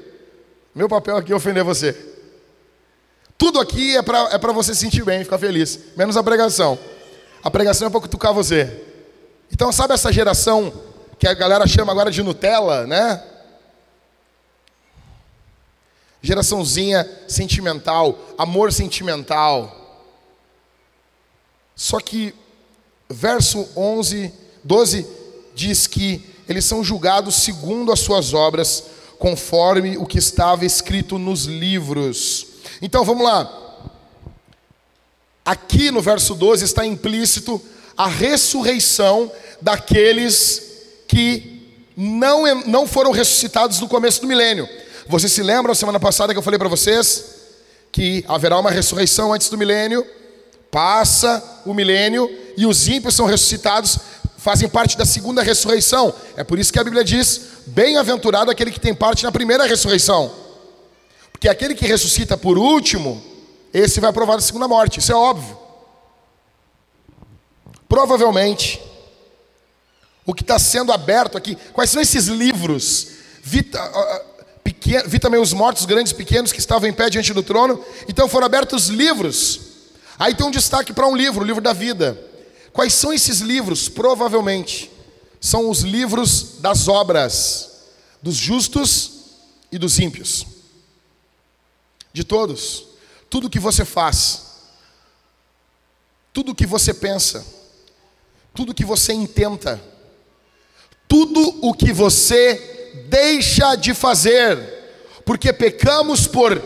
[0.73, 1.95] Meu papel aqui é ofender você.
[3.37, 5.79] Tudo aqui é para é você se sentir bem, ficar feliz.
[5.95, 6.77] Menos a pregação.
[7.43, 8.85] A pregação é para cutucar você.
[9.51, 10.71] Então, sabe essa geração
[11.17, 13.23] que a galera chama agora de Nutella, né?
[16.21, 19.75] Geraçãozinha sentimental, amor sentimental.
[21.75, 22.35] Só que
[23.09, 25.07] verso 11, 12
[25.55, 28.83] diz que eles são julgados segundo as suas obras,
[29.19, 32.47] conforme o que estava escrito nos livros.
[32.81, 33.55] Então vamos lá.
[35.45, 37.61] Aqui no verso 12 está implícito
[37.97, 39.29] a ressurreição
[39.61, 40.63] daqueles
[41.05, 41.59] que
[41.97, 44.67] não, não foram ressuscitados no começo do milênio.
[45.05, 47.25] Vocês se lembram semana passada que eu falei para vocês
[47.91, 50.05] que haverá uma ressurreição antes do milênio?
[50.71, 53.97] Passa o milênio e os ímpios são ressuscitados,
[54.37, 56.13] fazem parte da segunda ressurreição.
[56.37, 60.31] É por isso que a Bíblia diz: bem-aventurado aquele que tem parte na primeira ressurreição.
[61.31, 63.23] Porque aquele que ressuscita por último,
[63.73, 65.57] esse vai provar a segunda morte, isso é óbvio.
[67.87, 68.81] Provavelmente,
[70.25, 73.07] o que está sendo aberto aqui, quais são esses livros?
[73.41, 73.65] Vi,
[74.63, 77.83] pequeno, vi também os mortos grandes e pequenos que estavam em pé diante do trono,
[78.07, 79.61] então foram abertos livros.
[80.19, 82.19] Aí tem um destaque para um livro, o livro da vida.
[82.73, 83.87] Quais são esses livros?
[83.87, 84.91] Provavelmente
[85.39, 87.69] são os livros das obras
[88.21, 89.11] dos justos
[89.71, 90.45] e dos ímpios.
[92.11, 92.85] De todos.
[93.29, 94.45] Tudo que você faz,
[96.33, 97.45] tudo que você pensa,
[98.53, 99.81] tudo que você intenta,
[101.07, 106.61] tudo o que você deixa de fazer, porque pecamos por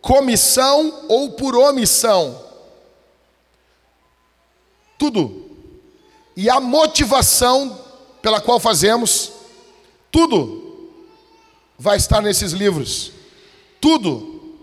[0.00, 2.42] comissão ou por omissão.
[4.98, 5.55] Tudo.
[6.36, 7.80] E a motivação
[8.20, 9.32] pela qual fazemos,
[10.10, 10.90] tudo
[11.78, 13.12] vai estar nesses livros.
[13.80, 14.56] Tudo.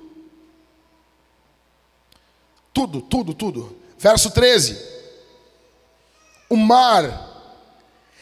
[2.74, 3.78] Tudo, tudo, tudo.
[3.98, 4.78] Verso 13.
[6.50, 7.32] O mar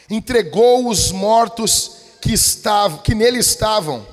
[0.08, 4.06] entregou os mortos que estavam, que nele estavam.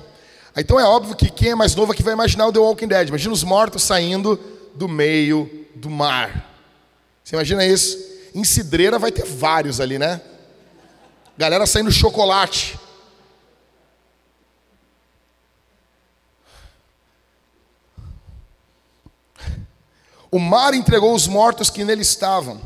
[0.56, 3.08] Então é óbvio que quem é mais novo aqui vai imaginar o The Walking Dead.
[3.08, 4.38] Imagina os mortos saindo
[4.74, 6.50] do meio do mar.
[7.22, 8.09] Você imagina isso?
[8.34, 10.20] Em Cidreira vai ter vários ali, né?
[11.36, 12.78] Galera saindo chocolate.
[20.30, 22.60] O mar entregou os mortos que nele estavam.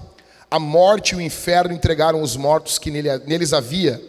[0.50, 4.02] A morte e o inferno entregaram os mortos que nele, neles havia.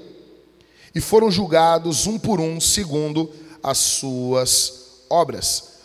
[0.93, 3.31] E foram julgados um por um, segundo
[3.63, 5.75] as suas obras.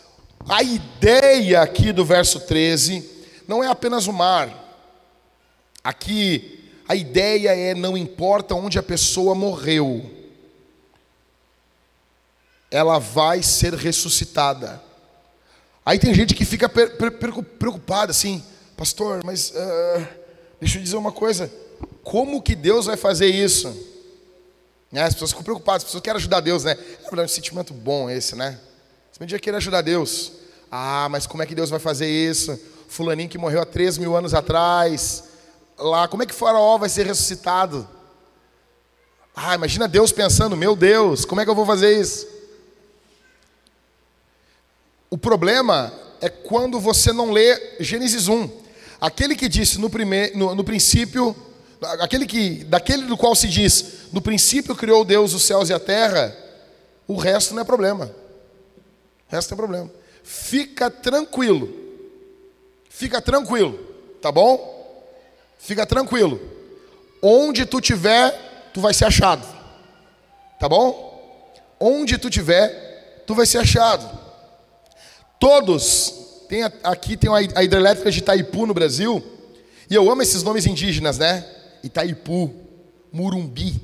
[0.47, 3.09] A ideia aqui do verso 13
[3.47, 4.60] não é apenas o mar.
[5.83, 10.09] Aqui a ideia é não importa onde a pessoa morreu,
[12.69, 14.81] ela vai ser ressuscitada.
[15.85, 18.43] Aí tem gente que fica preocupada assim,
[18.77, 20.07] pastor, mas uh,
[20.59, 21.51] deixa eu dizer uma coisa:
[22.03, 23.89] como que Deus vai fazer isso?
[24.91, 26.77] Né, as pessoas ficam preocupadas, as pessoas querem ajudar Deus, né?
[27.09, 28.59] É um sentimento bom esse, né?
[29.11, 30.33] Você dia querer ajudar Deus.
[30.69, 32.59] Ah, mas como é que Deus vai fazer isso?
[32.87, 35.23] Fulaninho que morreu há 3 mil anos atrás,
[35.81, 37.87] lá, como é que Faraó vai ser ressuscitado?
[39.35, 42.27] Ah, imagina Deus pensando, meu Deus, como é que eu vou fazer isso?
[45.09, 45.91] O problema
[46.21, 48.49] é quando você não lê Gênesis 1.
[48.99, 51.35] Aquele que disse no, primeir, no, no princípio,
[51.99, 55.79] aquele que, daquele do qual se diz, no princípio criou Deus os céus e a
[55.79, 56.35] terra,
[57.07, 58.13] o resto não é problema.
[59.27, 59.91] O resto não é problema.
[60.23, 61.73] Fica tranquilo.
[62.89, 63.79] Fica tranquilo,
[64.21, 64.80] tá bom?
[65.61, 66.41] Fica tranquilo.
[67.21, 69.45] Onde tu tiver, tu vai ser achado.
[70.59, 71.53] Tá bom?
[71.79, 74.09] Onde tu tiver, tu vai ser achado.
[75.39, 76.13] Todos,
[76.49, 79.23] tem aqui tem a hidrelétrica de Itaipu no Brasil,
[79.89, 81.45] e eu amo esses nomes indígenas, né?
[81.83, 82.53] Itaipu,
[83.11, 83.81] Murumbi,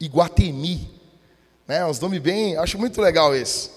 [0.00, 0.90] Iguatemi,
[1.66, 1.84] né?
[1.86, 3.70] Uns nomes bem, acho muito legal esse.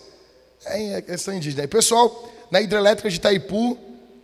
[0.65, 1.63] É, é questão indígena.
[1.63, 3.77] E pessoal, na hidrelétrica de Itaipu,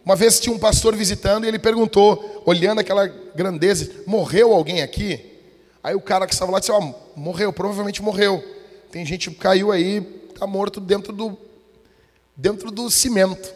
[0.06, 5.34] uma vez tinha um pastor visitando e ele perguntou, olhando aquela grandeza: morreu alguém aqui?
[5.82, 8.44] Aí o cara que estava lá disse: Ó, morreu, provavelmente morreu.
[8.92, 11.38] Tem gente que caiu aí, está morto dentro do,
[12.36, 13.54] dentro do cimento.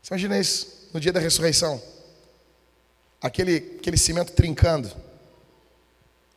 [0.00, 1.82] Você imagina isso no dia da ressurreição?
[3.20, 4.90] Aquele, aquele cimento trincando,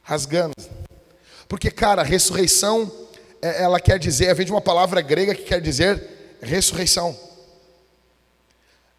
[0.02, 0.54] rasgando.
[1.48, 2.92] Porque, cara, ressurreição,
[3.40, 7.16] é, ela quer dizer, vem de uma palavra grega que quer dizer ressurreição.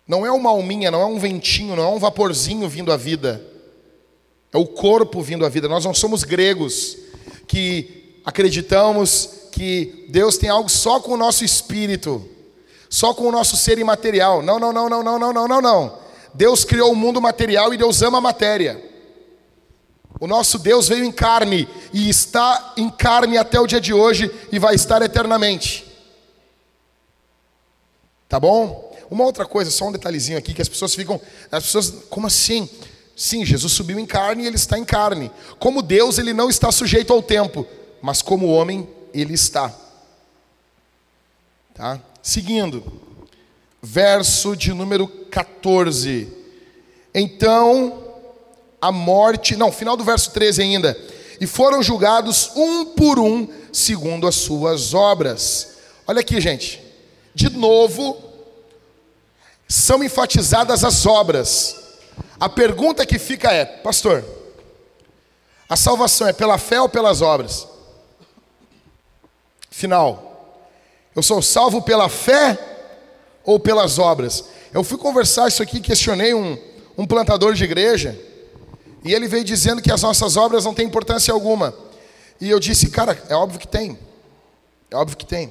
[0.07, 3.45] Não é uma alminha, não é um ventinho, não é um vaporzinho vindo à vida.
[4.53, 5.69] É o corpo vindo à vida.
[5.69, 6.97] Nós não somos gregos
[7.47, 12.29] que acreditamos que Deus tem algo só com o nosso espírito,
[12.89, 14.43] só com o nosso ser imaterial.
[14.43, 15.99] Não, não, não, não, não, não, não, não, não.
[16.35, 18.83] Deus criou o mundo material e Deus ama a matéria.
[20.19, 24.31] O nosso Deus veio em carne e está em carne até o dia de hoje
[24.51, 25.85] e vai estar eternamente.
[28.29, 28.92] Tá bom?
[29.13, 31.21] Uma outra coisa, só um detalhezinho aqui que as pessoas ficam,
[31.51, 32.67] as pessoas, como assim?
[33.15, 35.31] Sim, Jesus subiu em carne e ele está em carne.
[35.59, 37.67] Como Deus, ele não está sujeito ao tempo,
[38.01, 39.71] mas como homem, ele está.
[41.75, 42.01] Tá?
[42.23, 42.83] Seguindo,
[43.83, 46.29] verso de número 14.
[47.15, 48.15] Então,
[48.81, 50.99] a morte, não, final do verso 13 ainda.
[51.39, 55.75] E foram julgados um por um, segundo as suas obras.
[56.07, 56.83] Olha aqui, gente.
[57.35, 58.32] De novo,
[59.73, 61.77] são enfatizadas as obras.
[62.39, 64.23] A pergunta que fica é, pastor,
[65.67, 67.67] a salvação é pela fé ou pelas obras?
[69.71, 70.61] Final.
[71.17, 72.59] Eu sou salvo pela fé
[73.45, 74.45] ou pelas obras?
[74.75, 76.59] Eu fui conversar isso aqui, questionei um,
[76.99, 78.19] um plantador de igreja,
[79.03, 81.75] e ele veio dizendo que as nossas obras não têm importância alguma.
[82.39, 83.99] E eu disse, cara, é óbvio que tem.
[84.91, 85.51] É óbvio que tem.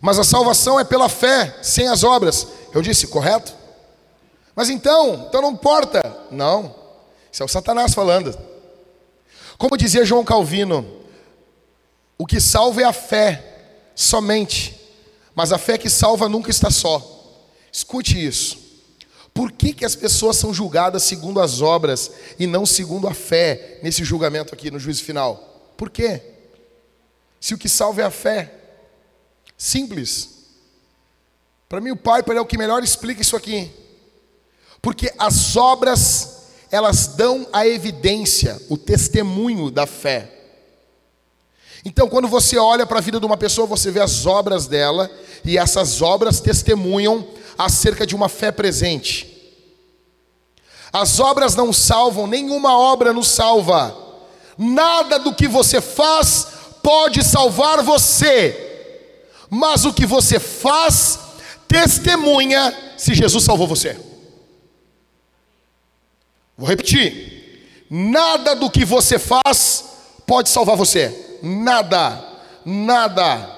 [0.00, 2.46] Mas a salvação é pela fé, sem as obras.
[2.72, 3.54] Eu disse, correto?
[4.54, 6.00] Mas então, então não importa.
[6.30, 6.74] Não,
[7.32, 8.36] isso é o Satanás falando.
[9.58, 10.86] Como dizia João Calvino,
[12.18, 14.80] o que salva é a fé, somente.
[15.34, 17.02] Mas a fé que salva nunca está só.
[17.72, 18.58] Escute isso.
[19.32, 23.80] Por que, que as pessoas são julgadas segundo as obras e não segundo a fé
[23.82, 25.72] nesse julgamento aqui no juízo final?
[25.76, 26.22] Por quê?
[27.40, 28.52] Se o que salva é a fé.
[29.56, 30.30] Simples.
[31.68, 33.70] Para mim, o Pai é o que melhor explica isso aqui.
[34.80, 40.30] Porque as obras, elas dão a evidência, o testemunho da fé.
[41.84, 45.10] Então, quando você olha para a vida de uma pessoa, você vê as obras dela,
[45.44, 47.26] e essas obras testemunham
[47.58, 49.30] acerca de uma fé presente.
[50.92, 53.96] As obras não salvam, nenhuma obra nos salva.
[54.56, 56.46] Nada do que você faz
[56.82, 58.73] pode salvar você,
[59.54, 61.20] mas o que você faz
[61.68, 63.96] testemunha se Jesus salvou você.
[66.58, 69.84] Vou repetir: nada do que você faz
[70.26, 71.38] pode salvar você.
[71.40, 72.20] Nada,
[72.64, 73.48] nada.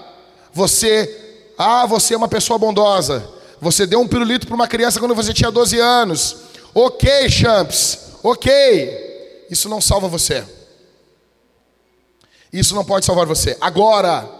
[0.52, 3.26] Você, ah, você é uma pessoa bondosa.
[3.58, 6.36] Você deu um pirulito para uma criança quando você tinha 12 anos.
[6.74, 9.46] Ok, champs, ok.
[9.50, 10.44] Isso não salva você.
[12.52, 13.56] Isso não pode salvar você.
[13.62, 14.35] Agora,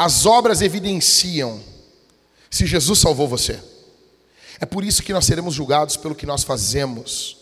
[0.00, 1.60] as obras evidenciam
[2.48, 3.62] se Jesus salvou você.
[4.58, 7.36] É por isso que nós seremos julgados pelo que nós fazemos.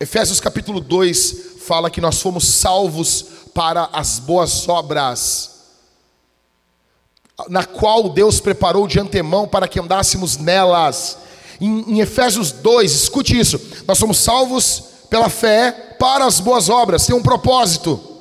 [0.00, 5.60] Efésios capítulo 2 fala que nós fomos salvos para as boas obras,
[7.48, 11.18] na qual Deus preparou de antemão para que andássemos nelas.
[11.60, 17.06] Em, em Efésios 2, escute isso: nós somos salvos pela fé para as boas obras,
[17.06, 18.15] tem um propósito.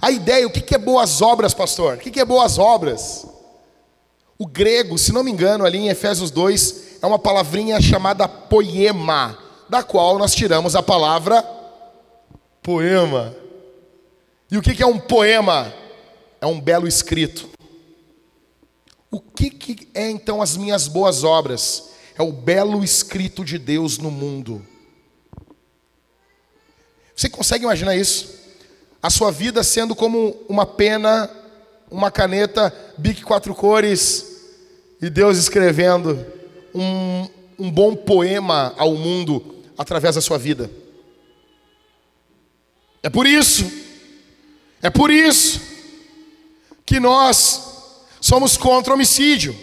[0.00, 1.96] A ideia, o que é boas obras, pastor?
[1.96, 3.26] O que é boas obras?
[4.38, 9.36] O grego, se não me engano, ali em Efésios 2, é uma palavrinha chamada poema
[9.68, 11.42] da qual nós tiramos a palavra
[12.62, 13.34] poema.
[14.50, 15.74] E o que é um poema?
[16.40, 17.48] É um belo escrito.
[19.10, 21.90] O que é então as minhas boas obras?
[22.16, 24.64] É o belo escrito de Deus no mundo.
[27.14, 28.37] Você consegue imaginar isso?
[29.02, 31.30] A sua vida sendo como uma pena,
[31.90, 34.26] uma caneta, bique quatro cores,
[35.00, 36.26] e Deus escrevendo
[36.74, 40.70] um, um bom poema ao mundo através da sua vida.
[43.02, 43.70] É por isso,
[44.82, 45.60] é por isso
[46.84, 47.62] que nós
[48.20, 49.56] somos contra homicídio.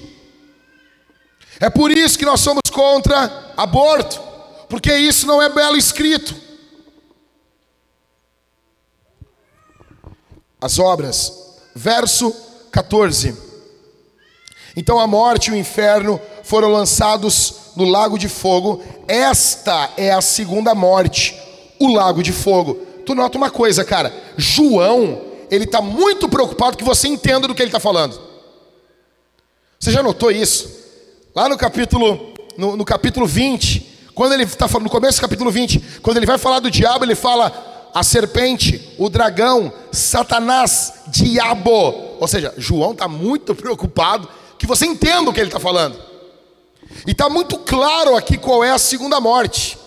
[1.59, 4.21] É por isso que nós somos contra aborto,
[4.69, 6.44] porque isso não é belo escrito.
[10.65, 11.31] As obras,
[11.75, 12.35] verso
[12.71, 13.37] 14.
[14.75, 18.81] Então a morte e o inferno foram lançados no lago de fogo.
[19.07, 21.39] Esta é a segunda morte,
[21.79, 22.79] o lago de fogo.
[23.05, 24.11] Tu nota uma coisa, cara.
[24.37, 28.19] João, ele está muito preocupado que você entenda do que ele está falando.
[29.79, 30.67] Você já notou isso?
[31.35, 35.51] Lá no capítulo, no, no capítulo 20, quando ele está falando, no começo do capítulo
[35.51, 42.17] 20, quando ele vai falar do diabo, ele fala a serpente, o dragão, Satanás, diabo.
[42.19, 44.27] Ou seja, João está muito preocupado
[44.59, 45.97] que você entenda o que ele está falando.
[47.07, 49.77] E está muito claro aqui qual é a segunda morte: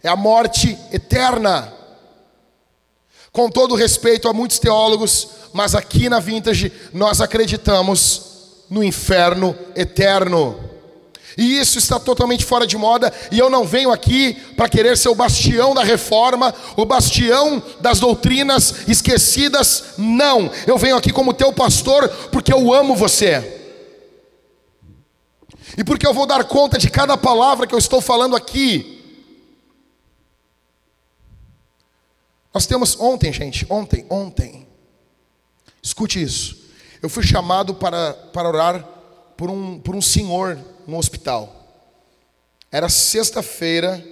[0.00, 1.72] é a morte eterna.
[3.32, 8.22] Com todo respeito a muitos teólogos, mas aqui na Vintage nós acreditamos
[8.70, 10.69] no inferno eterno.
[11.40, 15.08] E isso está totalmente fora de moda, e eu não venho aqui para querer ser
[15.08, 20.50] o bastião da reforma, o bastião das doutrinas esquecidas, não.
[20.66, 23.72] Eu venho aqui como teu pastor porque eu amo você.
[25.78, 29.02] E porque eu vou dar conta de cada palavra que eu estou falando aqui.
[32.52, 34.68] Nós temos ontem, gente, ontem, ontem.
[35.82, 36.68] Escute isso.
[37.00, 38.84] Eu fui chamado para, para orar
[39.38, 40.58] por um, por um senhor
[40.90, 41.56] no hospital.
[42.70, 44.04] Era sexta-feira.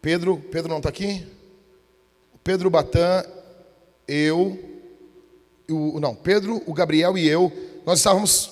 [0.00, 1.26] Pedro, Pedro não está aqui?
[2.44, 3.24] Pedro Batan,
[4.06, 4.58] eu,
[5.68, 7.52] o, não, Pedro, o Gabriel e eu,
[7.84, 8.50] nós estávamos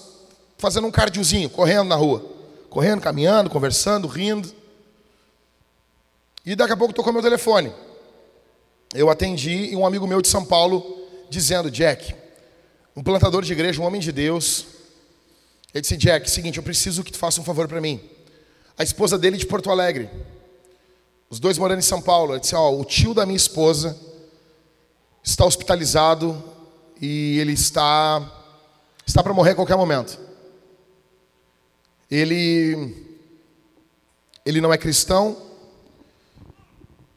[0.58, 2.24] fazendo um cardiozinho, correndo na rua.
[2.68, 4.52] Correndo, caminhando, conversando, rindo.
[6.44, 7.72] E daqui a pouco tocou meu telefone.
[8.94, 10.84] Eu atendi e um amigo meu de São Paulo
[11.30, 12.14] dizendo, Jack,
[12.94, 14.75] um plantador de igreja, um homem de Deus.
[15.74, 18.00] Ele disse, Jack, seguinte, eu preciso que tu faça um favor para mim.
[18.78, 20.08] A esposa dele de Porto Alegre.
[21.28, 22.32] Os dois morando em São Paulo.
[22.32, 23.98] Ele disse, ó, o tio da minha esposa
[25.22, 26.42] está hospitalizado
[27.00, 28.32] e ele está
[29.04, 30.18] está para morrer a qualquer momento.
[32.10, 32.94] Ele
[34.44, 35.36] ele não é cristão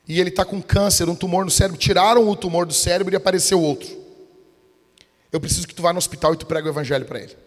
[0.07, 1.77] e ele está com câncer, um tumor no cérebro.
[1.77, 3.87] Tiraram o tumor do cérebro e apareceu outro.
[5.31, 7.37] Eu preciso que tu vá no hospital e tu prega o evangelho para ele.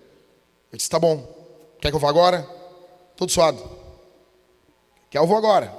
[0.72, 1.26] Eu disse, tá bom.
[1.80, 2.48] Quer que eu vá agora?
[3.16, 3.62] Todo suado.
[5.10, 5.70] Quer eu vou agora.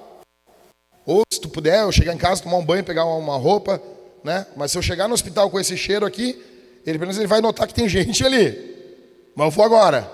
[1.06, 3.82] Ou se tu puder, eu chegar em casa, tomar um banho, pegar uma roupa,
[4.24, 4.46] né?
[4.56, 6.42] Mas se eu chegar no hospital com esse cheiro aqui,
[6.86, 9.32] ele pelo menos ele vai notar que tem gente ali.
[9.36, 10.10] Mas eu vou agora.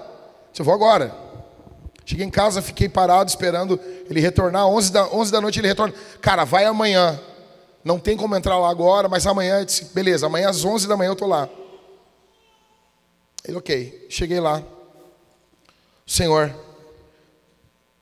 [0.54, 1.13] Se eu vou agora.
[2.06, 4.68] Cheguei em casa, fiquei parado esperando ele retornar.
[4.68, 5.94] 11 da, 11 da noite ele retorna.
[6.22, 7.20] Cara, vai amanhã.
[7.84, 11.10] Não tem como entrar lá agora, mas amanhã, disse, beleza, amanhã às 11 da manhã
[11.10, 11.48] eu estou lá.
[13.50, 14.06] Ele, ok.
[14.10, 14.64] Cheguei lá.
[16.06, 16.56] O senhor,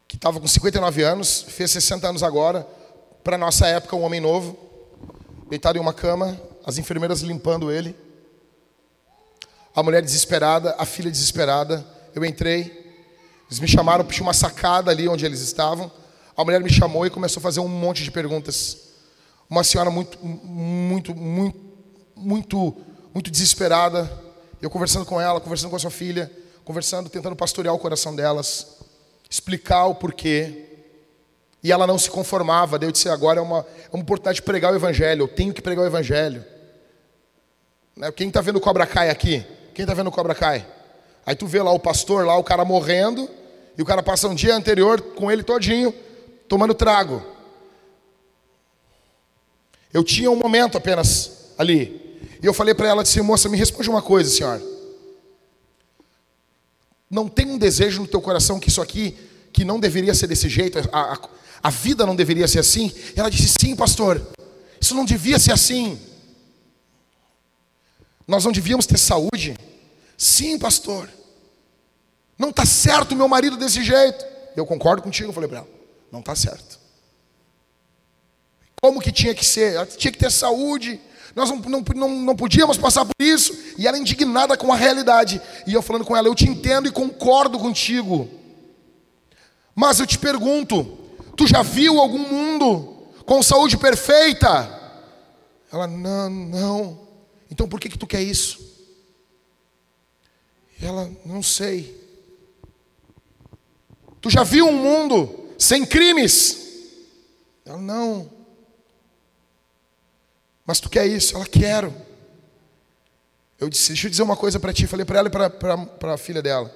[0.05, 2.67] que estava com 59 anos, fez 60 anos agora,
[3.23, 4.57] para nossa época, um homem novo,
[5.49, 7.95] deitado em uma cama, as enfermeiras limpando ele.
[9.73, 11.85] A mulher desesperada, a filha desesperada.
[12.13, 13.05] Eu entrei,
[13.45, 15.89] eles me chamaram, tinha uma sacada ali onde eles estavam.
[16.35, 18.79] A mulher me chamou e começou a fazer um monte de perguntas.
[19.49, 21.57] Uma senhora muito, muito, muito,
[22.17, 22.77] muito,
[23.13, 24.26] muito desesperada.
[24.59, 26.31] Eu conversando com ela, conversando com a sua filha,
[26.65, 28.77] conversando, tentando pastorear o coração delas,
[29.29, 30.65] explicar o porquê.
[31.63, 32.77] E ela não se conformava.
[32.81, 35.23] Eu disse: agora é uma, é uma oportunidade de pregar o Evangelho.
[35.23, 36.43] Eu tenho que pregar o Evangelho.
[37.95, 39.45] Né, quem está vendo Cobra Cai aqui?
[39.75, 40.65] Quem está vendo Cobra Cai?
[41.23, 43.29] Aí tu vê lá o pastor, lá o cara morrendo,
[43.77, 45.93] e o cara passa um dia anterior com ele todinho,
[46.47, 47.21] tomando trago.
[49.93, 52.06] Eu tinha um momento apenas ali.
[52.41, 54.61] E eu falei para ela, disse, moça, me responde uma coisa, senhora.
[57.09, 59.17] Não tem um desejo no teu coração que isso aqui,
[59.53, 61.19] que não deveria ser desse jeito, a, a,
[61.63, 62.91] a vida não deveria ser assim?
[63.15, 64.21] E ela disse, sim, pastor,
[64.79, 65.99] isso não devia ser assim.
[68.27, 69.57] Nós não devíamos ter saúde?
[70.17, 71.09] Sim, pastor.
[72.37, 74.25] Não está certo meu marido desse jeito.
[74.55, 75.67] Eu concordo contigo, eu falei para ela.
[76.11, 76.79] Não está certo.
[78.81, 79.75] Como que tinha que ser?
[79.75, 80.99] Ela tinha que ter saúde.
[81.37, 83.55] Nós não, não, não, não podíamos passar por isso.
[83.77, 85.39] E ela indignada com a realidade.
[85.67, 88.27] E eu falando com ela, eu te entendo e concordo contigo.
[89.75, 90.97] Mas eu te pergunto,
[91.35, 94.67] tu já viu algum mundo com saúde perfeita?
[95.71, 97.07] Ela, não, não.
[97.51, 98.59] Então por que, que tu quer isso?
[100.81, 102.03] Ela, não sei.
[104.19, 106.57] Tu já viu um mundo sem crimes?
[107.63, 108.36] Ela, não.
[110.67, 111.33] Mas tu quer isso?
[111.33, 111.95] Ela, quero.
[113.57, 114.85] Eu disse, deixa eu dizer uma coisa para ti.
[114.85, 116.69] Falei para ela e para a filha dela.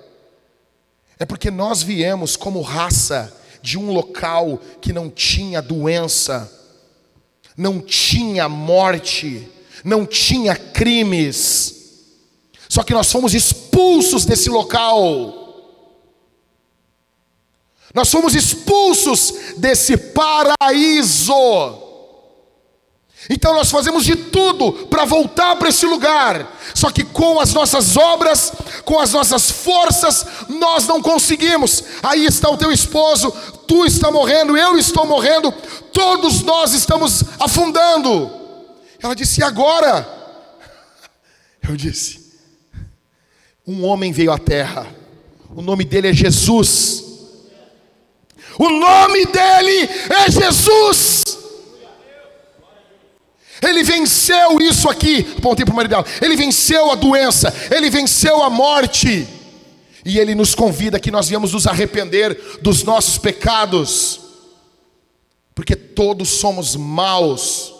[1.19, 6.49] É porque nós viemos como raça de um local que não tinha doença,
[7.55, 9.47] não tinha morte,
[9.83, 11.75] não tinha crimes.
[12.69, 15.37] Só que nós fomos expulsos desse local.
[17.93, 21.33] Nós fomos expulsos desse paraíso.
[23.33, 26.59] Então nós fazemos de tudo para voltar para esse lugar.
[26.75, 28.51] Só que com as nossas obras,
[28.83, 31.81] com as nossas forças, nós não conseguimos.
[32.03, 33.31] Aí está o teu esposo,
[33.65, 35.49] tu está morrendo, eu estou morrendo,
[35.93, 38.29] todos nós estamos afundando.
[39.01, 40.05] Ela disse: "E agora?"
[41.63, 42.33] Eu disse:
[43.65, 44.93] "Um homem veio à terra.
[45.55, 47.05] O nome dele é Jesus."
[48.59, 51.30] O nome dele é Jesus.
[53.61, 55.35] Ele venceu isso aqui.
[55.37, 56.05] Apontei para o marido dela.
[56.21, 57.53] Ele venceu a doença.
[57.69, 59.27] Ele venceu a morte.
[60.03, 64.19] E ele nos convida que nós viemos nos arrepender dos nossos pecados.
[65.53, 67.73] Porque todos somos maus.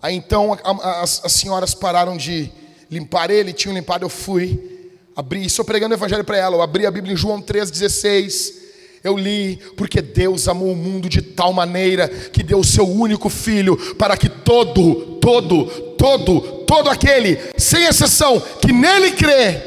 [0.00, 0.56] Aí então
[1.02, 2.52] as, as senhoras pararam de
[2.90, 4.90] limpar ele, tinham limpado, eu fui.
[5.16, 6.56] Abri, estou pregando o evangelho para ela.
[6.56, 8.63] Eu abri a Bíblia em João 3,16
[9.04, 13.28] eu li, porque Deus amou o mundo de tal maneira que deu o seu único
[13.28, 15.66] filho para que todo, todo,
[15.98, 19.60] todo, todo aquele, sem exceção, que nele crê,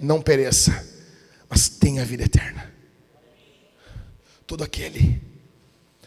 [0.00, 0.86] não pereça,
[1.50, 2.72] mas tenha vida eterna.
[4.46, 5.20] Todo aquele.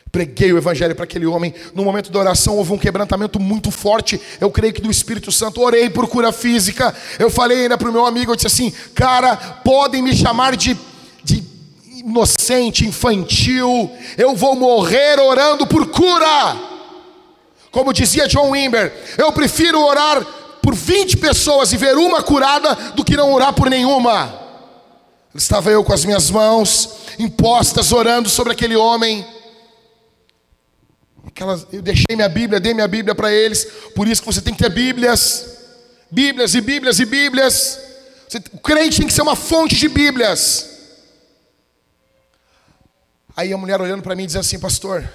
[0.09, 1.53] Preguei o evangelho para aquele homem.
[1.75, 4.19] No momento da oração houve um quebrantamento muito forte.
[4.39, 5.61] Eu creio que do Espírito Santo.
[5.61, 6.93] Orei por cura física.
[7.19, 10.75] Eu falei ainda para o meu amigo, eu disse assim: "Cara, podem me chamar de
[12.05, 16.59] inocente, infantil, eu vou morrer orando por cura.
[17.71, 20.23] Como dizia John Wimber, eu prefiro orar
[20.61, 24.39] por 20 pessoas e ver uma curada do que não orar por nenhuma.
[25.33, 29.25] Estava eu com as minhas mãos impostas orando sobre aquele homem.
[31.25, 33.65] Aquelas, eu deixei minha Bíblia, dei minha Bíblia para eles.
[33.95, 35.45] Por isso que você tem que ter Bíblias,
[36.11, 37.79] Bíblias e Bíblias e Bíblias.
[38.27, 40.80] Você, o crente tem que ser uma fonte de Bíblias.
[43.35, 45.09] Aí a mulher olhando para mim diz assim, pastor,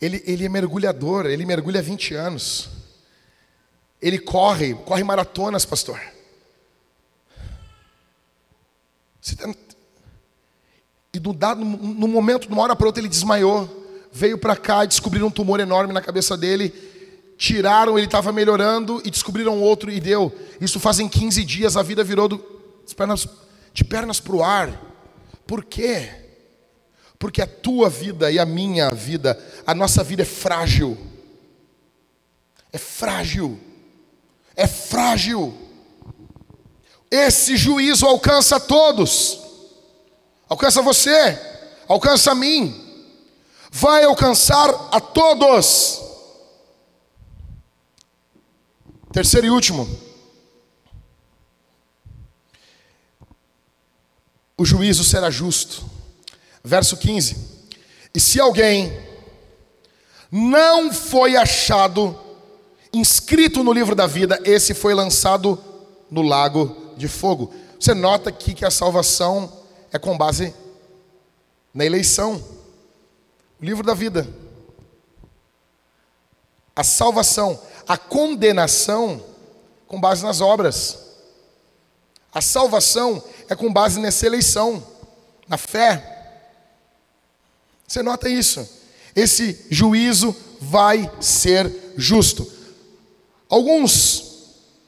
[0.00, 2.70] ele, ele é mergulhador, ele mergulha há 20 anos.
[4.00, 6.00] Ele corre, corre maratonas, pastor.
[9.36, 9.54] Tá...
[11.12, 13.76] E no, dado, no momento, de uma hora para outra, ele desmaiou.
[14.12, 16.72] Veio para cá e descobriram um tumor enorme na cabeça dele.
[17.36, 20.32] Tiraram, ele estava melhorando e descobriram outro e deu.
[20.60, 22.44] Isso fazem 15 dias, a vida virou do,
[22.86, 23.28] de pernas,
[23.72, 24.80] de pernas para o ar.
[25.46, 26.27] Por quê?
[27.18, 30.96] Porque a tua vida e a minha vida, a nossa vida é frágil.
[32.72, 33.58] É frágil.
[34.54, 35.56] É frágil.
[37.10, 39.40] Esse juízo alcança todos.
[40.48, 41.38] Alcança você,
[41.88, 42.84] alcança a mim.
[43.70, 46.00] Vai alcançar a todos.
[49.12, 49.88] Terceiro e último.
[54.56, 55.97] O juízo será justo.
[56.68, 57.34] Verso 15:
[58.14, 58.92] E se alguém
[60.30, 62.14] não foi achado
[62.92, 65.58] inscrito no livro da vida, esse foi lançado
[66.10, 67.54] no lago de fogo.
[67.80, 69.50] Você nota aqui que a salvação
[69.90, 70.54] é com base
[71.72, 72.34] na eleição.
[73.58, 74.28] O livro da vida.
[76.76, 77.58] A salvação,
[77.88, 79.22] a condenação
[79.86, 80.98] com base nas obras.
[82.30, 84.86] A salvação é com base nessa eleição,
[85.48, 86.16] na fé.
[87.88, 88.68] Você nota isso?
[89.16, 92.46] Esse juízo vai ser justo.
[93.48, 94.24] Alguns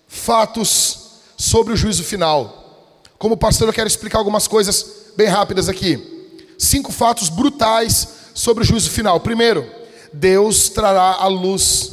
[0.06, 0.98] fatos
[1.34, 2.92] sobre o juízo final.
[3.18, 4.84] Como pastor, eu quero explicar algumas coisas
[5.16, 6.28] bem rápidas aqui.
[6.58, 9.18] Cinco fatos brutais sobre o juízo final.
[9.20, 9.66] Primeiro,
[10.12, 11.92] Deus trará à luz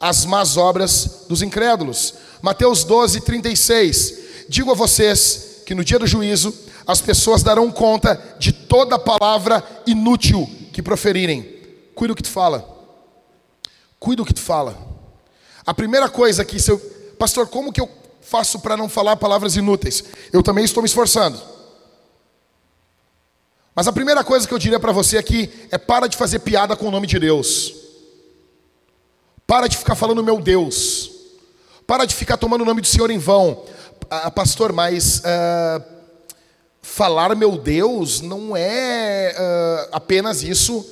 [0.00, 2.14] as más obras dos incrédulos.
[2.40, 4.14] Mateus 12, 36.
[4.48, 6.54] Digo a vocês que no dia do juízo
[6.86, 11.42] as pessoas darão conta de toda palavra inútil que proferirem.
[11.94, 12.64] Cuida o que tu fala.
[13.98, 14.76] Cuida o que tu fala.
[15.64, 16.78] A primeira coisa que seu
[17.18, 20.04] pastor, como que eu faço para não falar palavras inúteis?
[20.32, 21.40] Eu também estou me esforçando.
[23.74, 26.76] Mas a primeira coisa que eu diria para você aqui é para de fazer piada
[26.76, 27.74] com o nome de Deus.
[29.44, 31.10] Para de ficar falando meu Deus.
[31.86, 33.64] Para de ficar tomando o nome do Senhor em vão.
[34.08, 35.95] Ah, pastor, mas uh,
[36.86, 40.88] falar meu Deus não é uh, apenas isso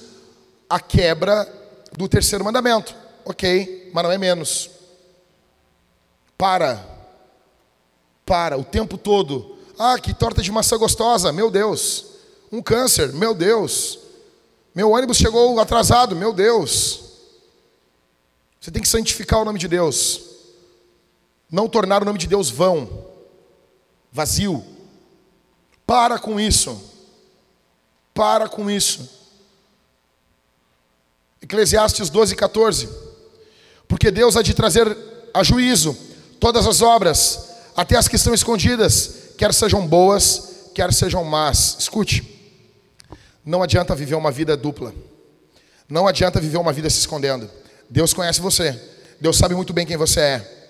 [0.68, 1.51] a quebra
[1.97, 2.95] do terceiro mandamento.
[3.24, 4.70] Ok, mas não é menos.
[6.36, 6.84] Para.
[8.26, 9.57] Para o tempo todo.
[9.78, 12.07] Ah, que torta de maçã gostosa, meu Deus.
[12.51, 14.01] Um câncer, meu Deus.
[14.74, 17.05] Meu ônibus chegou atrasado, meu Deus.
[18.61, 20.20] Você tem que santificar o nome de Deus.
[21.51, 23.07] Não tornar o nome de Deus vão,
[24.11, 24.73] vazio.
[25.87, 26.80] Para com isso.
[28.12, 29.09] Para com isso.
[31.43, 32.89] Eclesiastes 12, 14.
[33.87, 34.97] Porque Deus há de trazer
[35.32, 35.97] a juízo
[36.41, 41.76] todas as obras, até as que estão escondidas, quer sejam boas, quer sejam más.
[41.78, 42.22] Escute,
[43.45, 44.95] não adianta viver uma vida dupla,
[45.89, 47.51] não adianta viver uma vida se escondendo.
[47.91, 48.80] Deus conhece você,
[49.20, 50.63] Deus sabe muito bem quem você é.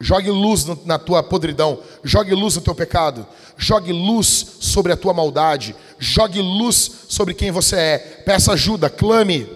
[0.00, 3.26] Jogue luz na tua podridão, jogue luz no teu pecado,
[3.56, 7.98] jogue luz sobre a tua maldade, jogue luz sobre quem você é.
[8.24, 9.48] Peça ajuda, clame,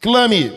[0.00, 0.52] clame.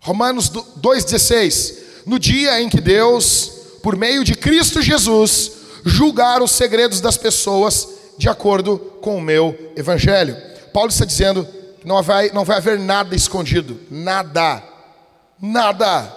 [0.00, 5.52] Romanos 2,16: No dia em que Deus, por meio de Cristo Jesus,
[5.84, 7.88] julgar os segredos das pessoas
[8.18, 10.36] de acordo com o meu evangelho.
[10.72, 11.46] Paulo está dizendo
[11.80, 14.62] que não vai, não vai haver nada escondido, nada
[15.40, 16.12] nada.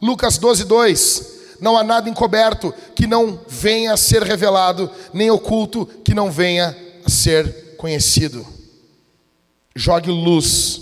[0.00, 1.30] Lucas 12, 2.
[1.60, 6.76] Não há nada encoberto que não venha a ser revelado, nem oculto que não venha
[7.04, 8.46] a ser conhecido.
[9.74, 10.80] Jogue luz.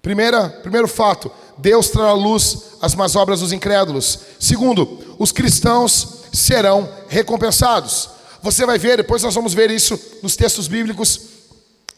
[0.00, 4.18] Primeira, primeiro fato, Deus trará luz às más obras dos incrédulos.
[4.38, 8.10] Segundo, os cristãos serão recompensados.
[8.42, 11.20] Você vai ver, depois nós vamos ver isso nos textos bíblicos,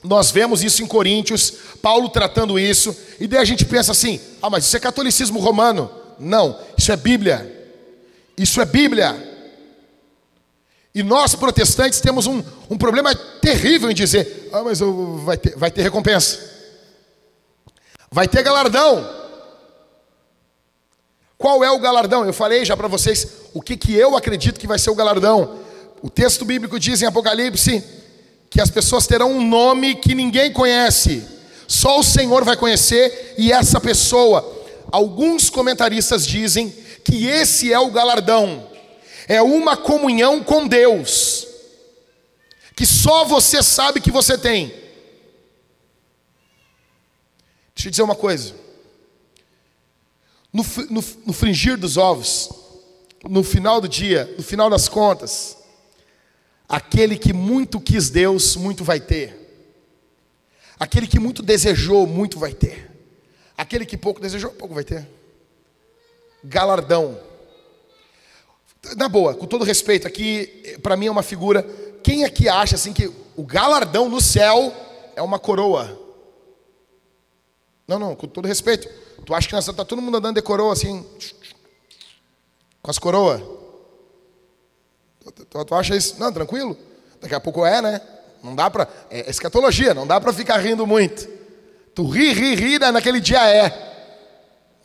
[0.02, 4.50] nós vemos isso em Coríntios, Paulo tratando isso, e daí a gente pensa assim: ah,
[4.50, 5.90] mas isso é catolicismo romano.
[6.18, 7.52] Não, isso é Bíblia.
[8.36, 9.34] Isso é Bíblia.
[10.94, 15.56] E nós protestantes temos um, um problema terrível em dizer: ah, mas eu, vai, ter,
[15.56, 16.38] vai ter recompensa,
[18.10, 19.14] vai ter galardão.
[21.36, 22.24] Qual é o galardão?
[22.24, 25.58] Eu falei já para vocês o que, que eu acredito que vai ser o galardão.
[26.00, 27.84] O texto bíblico diz em Apocalipse
[28.48, 31.26] que as pessoas terão um nome que ninguém conhece,
[31.66, 34.44] só o Senhor vai conhecer, e essa pessoa,
[34.90, 36.70] alguns comentaristas dizem
[37.04, 38.68] que esse é o galardão,
[39.28, 41.46] é uma comunhão com Deus,
[42.74, 44.68] que só você sabe que você tem.
[47.74, 48.54] Deixa eu dizer uma coisa,
[50.52, 52.48] no, no, no fringir dos ovos,
[53.28, 55.56] no final do dia, no final das contas,
[56.68, 59.46] Aquele que muito quis Deus, muito vai ter.
[60.78, 62.90] Aquele que muito desejou, muito vai ter.
[63.56, 65.08] Aquele que pouco desejou, pouco vai ter.
[66.44, 67.18] Galardão.
[68.96, 71.62] Na boa, com todo respeito, aqui para mim é uma figura.
[72.02, 74.72] Quem aqui acha assim que o galardão no céu
[75.16, 76.00] é uma coroa?
[77.86, 78.88] Não, não, com todo respeito.
[79.24, 81.04] Tu acha que nós tá todo mundo andando de coroa assim,
[82.82, 83.40] com as coroas?
[85.32, 86.18] Tu, tu acha isso?
[86.18, 86.76] Não, tranquilo.
[87.20, 88.00] Daqui a pouco é, né?
[88.42, 88.88] Não dá para.
[89.10, 91.28] É escatologia, não dá para ficar rindo muito.
[91.94, 92.90] Tu ri, ri, ri, né?
[92.90, 93.72] naquele dia é.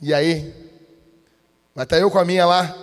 [0.01, 0.53] E aí?
[1.75, 2.75] Vai estar eu com a minha lá.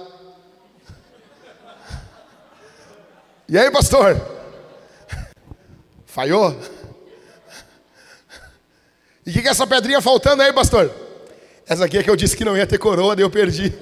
[3.48, 4.20] E aí, pastor?
[6.04, 6.54] Falhou?
[9.24, 10.90] E o que, que é essa pedrinha faltando aí, pastor?
[11.66, 13.74] Essa aqui é que eu disse que não ia ter coroa, daí eu perdi.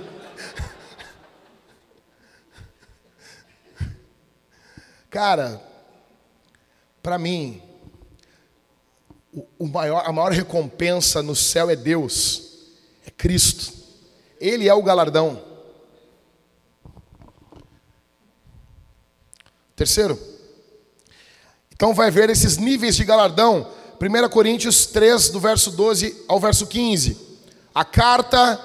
[5.11, 5.63] Cara,
[7.03, 7.63] para mim,
[9.59, 12.43] o maior, a maior recompensa no céu é Deus,
[13.07, 13.73] é Cristo.
[14.41, 15.43] Ele é o galardão.
[19.75, 20.19] Terceiro,
[21.71, 23.71] então vai ver esses níveis de galardão.
[24.01, 27.17] 1 Coríntios 3, do verso 12 ao verso 15.
[27.75, 28.61] A carta,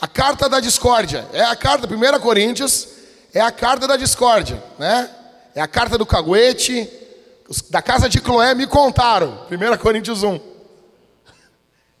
[0.00, 1.28] a carta da discórdia.
[1.32, 2.88] É a carta, 1 Coríntios,
[3.34, 5.10] é a carta da discórdia, né?
[5.54, 6.88] É a carta do caguete.
[7.70, 9.46] Da casa de Cloé me contaram.
[9.50, 10.38] 1 Coríntios 1.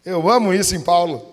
[0.04, 1.26] Eu amo isso em Paulo.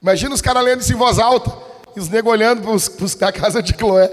[0.00, 1.50] Imagina os caras lendo isso em voz alta.
[1.96, 4.10] E os negros olhando para os da casa de Cloé.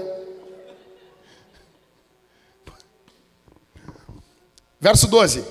[4.80, 5.44] Verso 12.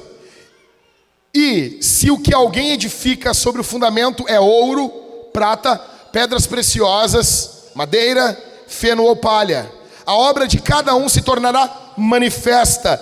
[1.33, 4.89] E se o que alguém edifica sobre o fundamento é ouro,
[5.33, 5.77] prata,
[6.11, 8.35] pedras preciosas, madeira,
[8.67, 9.71] feno ou palha,
[10.07, 12.97] a obra de cada um se tornará manifesta,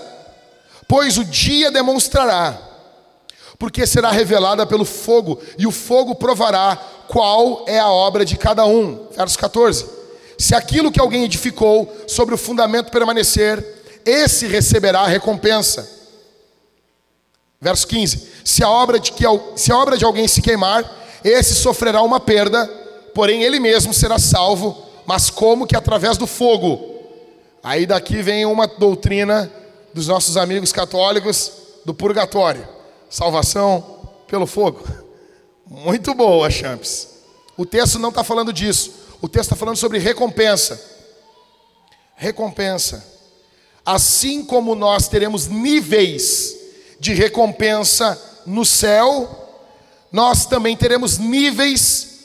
[0.87, 2.59] pois o dia demonstrará,
[3.59, 6.75] porque será revelada pelo fogo, e o fogo provará
[7.07, 9.07] qual é a obra de cada um.
[9.15, 9.85] Verso 14:
[10.35, 13.63] Se aquilo que alguém edificou sobre o fundamento permanecer,
[14.03, 15.87] esse receberá a recompensa.
[17.61, 19.23] Verso 15: Se a obra de, que,
[19.55, 20.83] se a obra de alguém se queimar,
[21.23, 22.65] esse sofrerá uma perda,
[23.13, 24.75] porém ele mesmo será salvo,
[25.05, 26.94] mas como que através do fogo.
[27.65, 29.51] Aí daqui vem uma doutrina
[29.91, 31.51] dos nossos amigos católicos
[31.83, 32.67] do purgatório.
[33.09, 34.87] Salvação pelo fogo.
[35.65, 37.07] Muito boa, Champs.
[37.57, 38.93] O texto não está falando disso.
[39.19, 40.79] O texto está falando sobre recompensa.
[42.15, 43.03] recompensa.
[43.83, 46.55] Assim como nós teremos níveis
[46.99, 49.63] de recompensa no céu,
[50.11, 52.19] nós também teremos níveis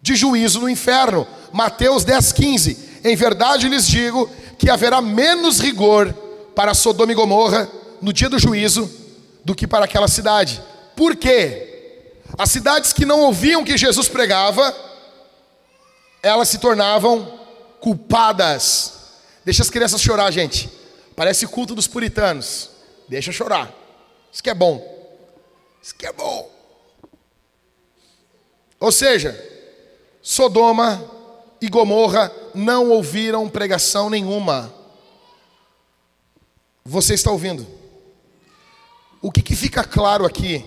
[0.00, 1.26] de juízo no inferno.
[1.52, 2.92] Mateus 10, 15.
[3.02, 4.30] Em verdade lhes digo
[4.62, 6.14] que haverá menos rigor
[6.54, 7.68] para Sodoma e Gomorra
[8.00, 8.88] no dia do juízo
[9.44, 10.62] do que para aquela cidade.
[10.94, 12.20] Por quê?
[12.38, 14.72] As cidades que não ouviam que Jesus pregava,
[16.22, 17.40] elas se tornavam
[17.80, 18.92] culpadas.
[19.44, 20.70] Deixa as crianças chorar, gente.
[21.16, 22.70] Parece culto dos puritanos.
[23.08, 23.68] Deixa chorar.
[24.32, 24.80] Isso que é bom.
[25.82, 26.48] Isso que é bom.
[28.78, 29.36] Ou seja,
[30.22, 31.04] Sodoma
[31.62, 34.74] e Gomorra não ouviram pregação nenhuma.
[36.84, 37.64] Você está ouvindo?
[39.22, 40.64] O que, que fica claro aqui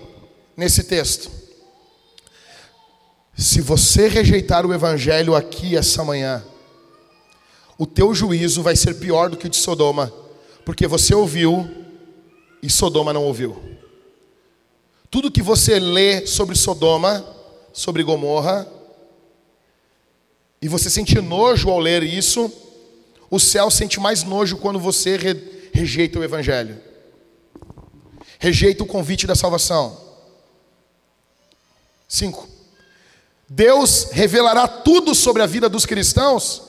[0.56, 1.30] nesse texto?
[3.36, 6.42] Se você rejeitar o Evangelho aqui essa manhã,
[7.76, 10.10] o teu juízo vai ser pior do que o de Sodoma,
[10.64, 11.68] porque você ouviu
[12.62, 13.62] e Sodoma não ouviu.
[15.10, 17.22] Tudo que você lê sobre Sodoma,
[17.70, 18.66] sobre Gomorra,
[20.60, 22.50] e você sente nojo ao ler isso,
[23.30, 26.80] o céu sente mais nojo quando você re rejeita o Evangelho,
[28.38, 30.00] rejeita o convite da salvação.
[32.08, 32.48] 5.
[33.48, 36.66] Deus revelará tudo sobre a vida dos cristãos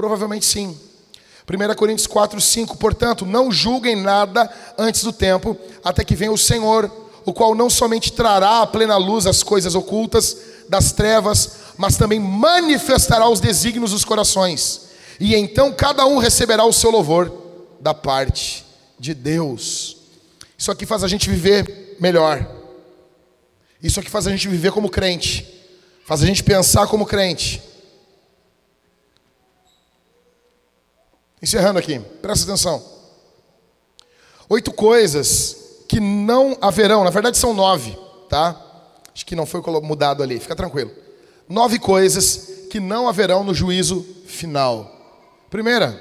[0.00, 0.74] Provavelmente sim.
[1.46, 6.38] 1 Coríntios 4, 5, portanto, não julguem nada antes do tempo, até que venha o
[6.38, 6.90] Senhor,
[7.26, 10.38] o qual não somente trará à plena luz as coisas ocultas
[10.70, 14.82] das trevas, mas também manifestará os desígnios dos corações.
[15.18, 17.30] E então cada um receberá o seu louvor
[17.80, 18.64] da parte
[18.96, 19.96] de Deus.
[20.56, 22.48] Isso aqui faz a gente viver melhor.
[23.82, 25.44] Isso aqui faz a gente viver como crente.
[26.06, 27.60] Faz a gente pensar como crente.
[31.42, 32.80] Encerrando aqui, presta atenção.
[34.48, 35.56] Oito coisas
[35.88, 37.98] que não haverão, na verdade são nove,
[38.28, 38.69] tá?
[39.14, 40.90] Acho que não foi mudado ali, fica tranquilo.
[41.48, 44.96] Nove coisas que não haverão no juízo final.
[45.50, 46.00] Primeira,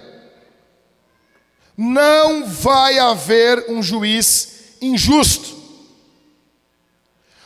[1.76, 5.58] não vai haver um juiz injusto.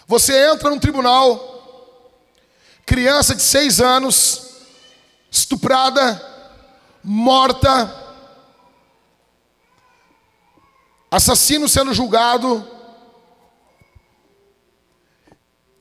[0.06, 2.20] Você entra num tribunal,
[2.86, 4.48] criança de seis anos,
[5.32, 6.22] estuprada,
[7.04, 8.04] morta,
[11.10, 12.68] assassino sendo julgado.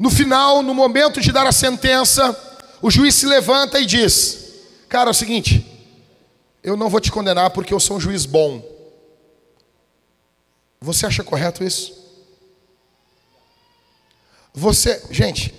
[0.02, 2.36] No final, no momento de dar a sentença,
[2.82, 4.52] o juiz se levanta e diz:
[4.88, 5.64] Cara, é o seguinte,
[6.60, 8.60] eu não vou te condenar porque eu sou um juiz bom.
[10.80, 11.96] Você acha correto isso?
[14.52, 15.54] Você, gente,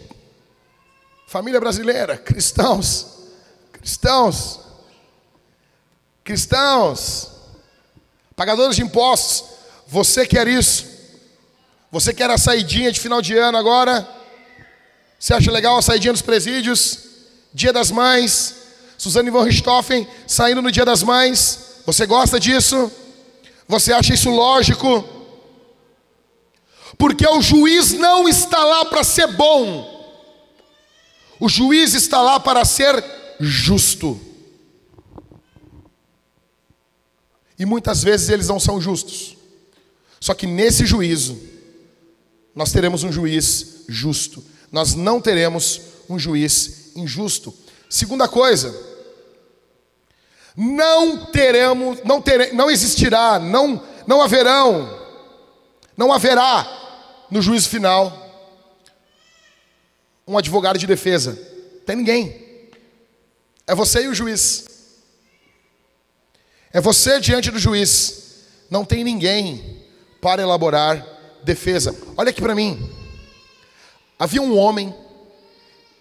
[1.26, 3.30] família brasileira, cristãos,
[3.72, 4.60] cristãos,
[6.22, 7.30] Cristãos,
[8.36, 9.44] pagadores de impostos,
[9.88, 10.86] você quer isso?
[11.92, 14.23] Você quer a saidinha de final de ano agora?
[15.24, 17.00] Você acha legal a saidinha dos presídios?
[17.54, 18.56] Dia das Mães,
[18.98, 21.80] Suzane von Richthofen saindo no Dia das Mães.
[21.86, 22.92] Você gosta disso?
[23.66, 25.02] Você acha isso lógico?
[26.98, 30.14] Porque o juiz não está lá para ser bom.
[31.40, 33.02] O juiz está lá para ser
[33.40, 34.20] justo.
[37.58, 39.38] E muitas vezes eles não são justos.
[40.20, 41.42] Só que nesse juízo,
[42.54, 44.52] nós teremos um juiz justo.
[44.74, 47.54] Nós não teremos um juiz injusto.
[47.88, 48.76] Segunda coisa,
[50.58, 55.00] não teremos, não, tere, não existirá, não, não haverão,
[55.96, 58.20] não haverá no juízo final
[60.28, 61.34] um advogado de defesa.
[61.86, 62.72] Tem ninguém.
[63.68, 64.66] É você e o juiz.
[66.72, 68.46] É você diante do juiz.
[68.72, 69.86] Não tem ninguém
[70.20, 71.06] para elaborar
[71.44, 71.96] defesa.
[72.18, 73.03] Olha aqui para mim.
[74.18, 74.94] Havia um homem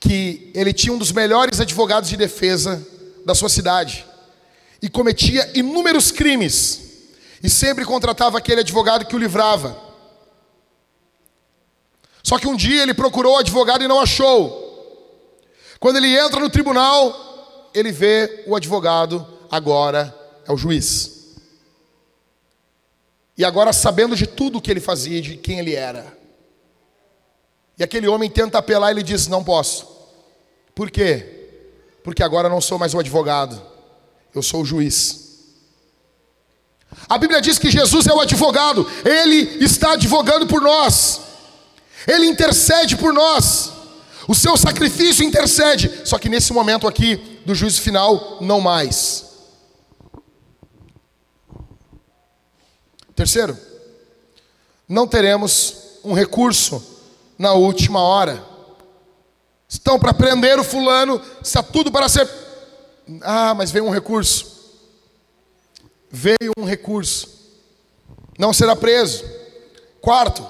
[0.01, 2.87] que ele tinha um dos melhores advogados de defesa
[3.25, 4.05] da sua cidade
[4.81, 6.81] e cometia inúmeros crimes
[7.43, 9.77] e sempre contratava aquele advogado que o livrava.
[12.23, 14.61] Só que um dia ele procurou o advogado e não achou.
[15.79, 20.15] Quando ele entra no tribunal, ele vê o advogado agora
[20.47, 21.37] é o juiz.
[23.37, 26.17] E agora, sabendo de tudo o que ele fazia, de quem ele era.
[27.79, 29.87] E aquele homem tenta apelar ele diz: Não posso.
[30.75, 31.41] Por quê?
[32.03, 33.61] Porque agora não sou mais o advogado,
[34.35, 35.23] eu sou o juiz.
[37.09, 41.21] A Bíblia diz que Jesus é o advogado, ele está advogando por nós,
[42.07, 43.73] ele intercede por nós,
[44.29, 47.17] o seu sacrifício intercede, só que nesse momento aqui
[47.47, 49.27] do juízo final, não mais.
[53.15, 53.57] Terceiro,
[54.89, 56.92] não teremos um recurso
[57.39, 58.45] na última hora.
[59.69, 62.29] Estão para prender o fulano, está tudo para ser.
[63.23, 64.53] Ah, mas veio um recurso.
[66.11, 67.29] Veio um recurso.
[68.39, 69.25] Não será preso.
[70.01, 70.47] Quarto,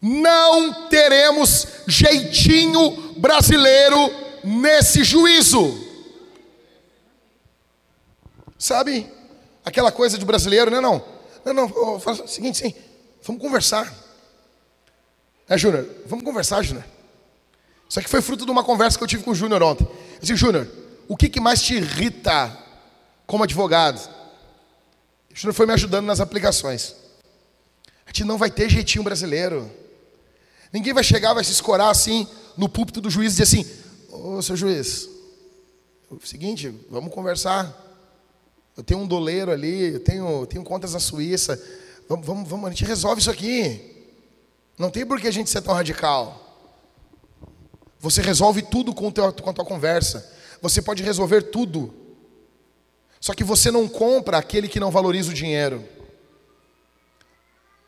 [0.00, 4.10] não teremos jeitinho brasileiro
[4.44, 5.82] nesse juízo.
[8.58, 9.10] Sabe?
[9.64, 11.04] Aquela coisa de brasileiro, não, não.
[11.44, 12.74] Não, não, faz o seguinte, sim.
[13.22, 14.03] Vamos conversar.
[15.48, 16.84] É, Júnior, vamos conversar, Júnior.
[17.88, 19.84] Isso aqui foi fruto de uma conversa que eu tive com o Júnior ontem.
[19.84, 20.68] Eu disse, Júnior,
[21.06, 22.56] o que, que mais te irrita
[23.26, 23.98] como advogado?
[25.30, 26.94] O Júnior foi me ajudando nas aplicações.
[28.06, 29.70] A gente não vai ter jeitinho brasileiro.
[30.72, 32.26] Ninguém vai chegar, vai se escorar assim
[32.56, 33.70] no púlpito do juiz e dizer assim:
[34.10, 35.08] Ô seu juiz,
[36.10, 37.82] é seguinte, vamos conversar.
[38.76, 41.62] Eu tenho um doleiro ali, eu tenho, tenho contas na Suíça.
[42.08, 43.93] Vamos, vamos, vamos, a gente resolve isso aqui.
[44.78, 46.40] Não tem por que a gente ser tão radical.
[48.00, 50.30] Você resolve tudo com, teu, com a tua conversa.
[50.60, 51.94] Você pode resolver tudo.
[53.20, 55.82] Só que você não compra aquele que não valoriza o dinheiro.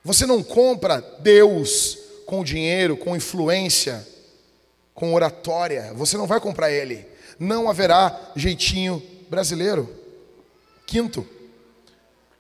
[0.03, 4.07] Você não compra Deus com dinheiro, com influência,
[4.95, 5.93] com oratória.
[5.95, 7.07] Você não vai comprar ele.
[7.39, 9.89] Não haverá jeitinho brasileiro.
[10.87, 11.27] Quinto,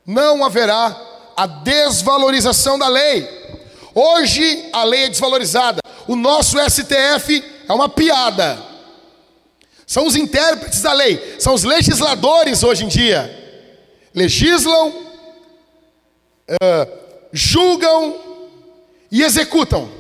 [0.06, 0.96] não haverá
[1.36, 3.28] a desvalorização da lei.
[3.98, 5.80] Hoje a lei é desvalorizada.
[6.06, 8.62] O nosso STF é uma piada.
[9.86, 13.24] São os intérpretes da lei, são os legisladores hoje em dia.
[14.12, 16.88] Legislam, uh,
[17.32, 18.20] julgam
[19.10, 19.90] e executam.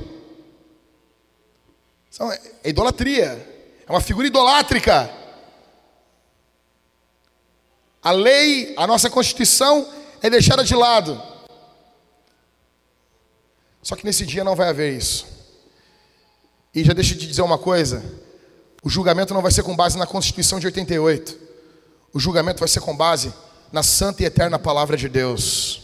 [2.62, 3.48] É idolatria,
[3.86, 5.10] é uma figura idolátrica.
[8.02, 9.88] A lei, a nossa Constituição
[10.20, 11.35] é deixada de lado.
[13.86, 15.24] Só que nesse dia não vai haver isso.
[16.74, 18.02] E já deixa te dizer uma coisa:
[18.82, 21.38] o julgamento não vai ser com base na Constituição de 88.
[22.12, 23.32] O julgamento vai ser com base
[23.70, 25.82] na santa e eterna palavra de Deus,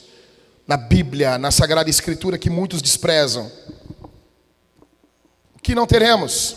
[0.66, 3.48] na Bíblia, na Sagrada Escritura que muitos desprezam.
[5.54, 6.56] O que não teremos?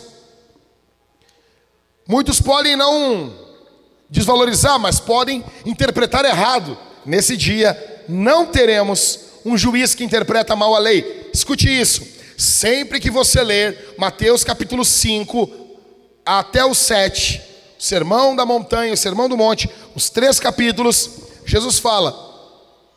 [2.08, 3.32] Muitos podem não
[4.10, 6.76] desvalorizar, mas podem interpretar errado.
[7.04, 11.25] Nesse dia, não teremos um juiz que interpreta mal a lei.
[11.36, 12.02] Escute isso.
[12.38, 15.50] Sempre que você ler Mateus capítulo 5
[16.24, 17.42] até o 7,
[17.78, 21.10] o sermão da montanha, o sermão do monte, os três capítulos,
[21.44, 22.14] Jesus fala: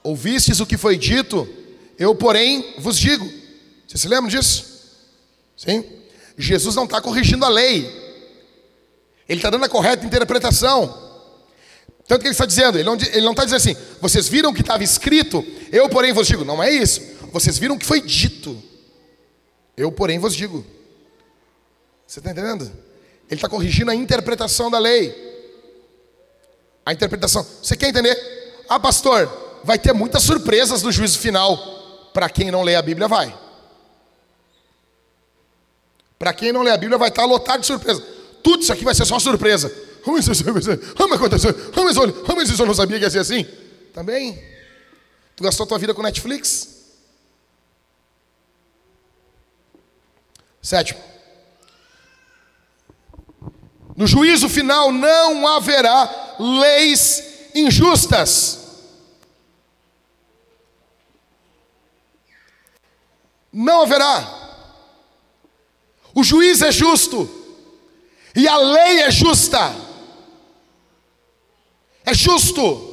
[0.01, 1.47] Ouvistes o que foi dito,
[1.97, 3.29] eu, porém, vos digo.
[3.85, 4.87] Você se lembra disso?
[5.57, 5.83] Sim?
[6.37, 7.91] Jesus não está corrigindo a lei,
[9.27, 11.09] ele está dando a correta interpretação.
[12.07, 14.53] Tanto que ele está dizendo, ele não, ele não está dizendo assim, vocês viram o
[14.53, 16.45] que estava escrito, eu porém vos digo.
[16.45, 17.18] Não é isso.
[17.31, 18.61] Vocês viram o que foi dito.
[19.75, 20.65] Eu porém vos digo.
[22.05, 22.65] Você está entendendo?
[23.29, 25.15] Ele está corrigindo a interpretação da lei.
[26.85, 27.45] A interpretação.
[27.61, 28.17] Você quer entender?
[28.67, 29.29] Ah, pastor,
[29.63, 32.09] vai ter muitas surpresas no juízo final.
[32.13, 33.37] Para quem não lê a Bíblia, vai.
[36.17, 38.01] Para quem não lê a Bíblia, vai estar lotado de surpresa.
[38.43, 39.69] Tudo isso aqui vai ser só surpresa.
[40.03, 41.53] Como isso aconteceu?
[41.71, 43.45] Como isso, como isso eu não sabia que ia ser assim?
[43.93, 44.41] Também?
[45.35, 46.78] Tu gastou tua vida com Netflix?
[50.61, 50.99] Sétimo.
[53.95, 58.59] No juízo final não haverá leis injustas.
[63.51, 64.37] Não haverá.
[66.13, 67.29] O juiz é justo.
[68.35, 69.75] E a lei é justa.
[72.05, 72.85] É justo.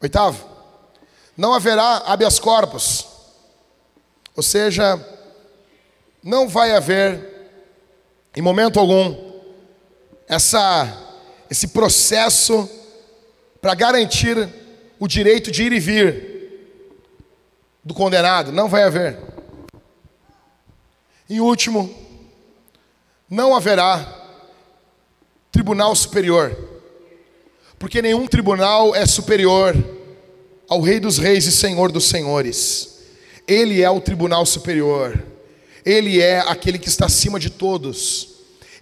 [0.00, 0.46] Oitavo,
[1.36, 3.06] não haverá habeas corpus.
[4.36, 4.96] Ou seja,
[6.22, 7.50] não vai haver,
[8.34, 9.16] em momento algum,
[10.26, 10.86] essa,
[11.50, 12.68] esse processo
[13.60, 14.48] para garantir
[14.98, 16.38] o direito de ir e vir
[17.84, 18.52] do condenado.
[18.52, 19.18] Não vai haver.
[21.28, 21.94] E último,
[23.28, 24.14] não haverá
[25.52, 26.56] tribunal superior,
[27.78, 29.74] porque nenhum tribunal é superior
[30.68, 32.98] ao Rei dos Reis e Senhor dos Senhores.
[33.46, 35.22] Ele é o tribunal superior,
[35.88, 38.28] ele é aquele que está acima de todos,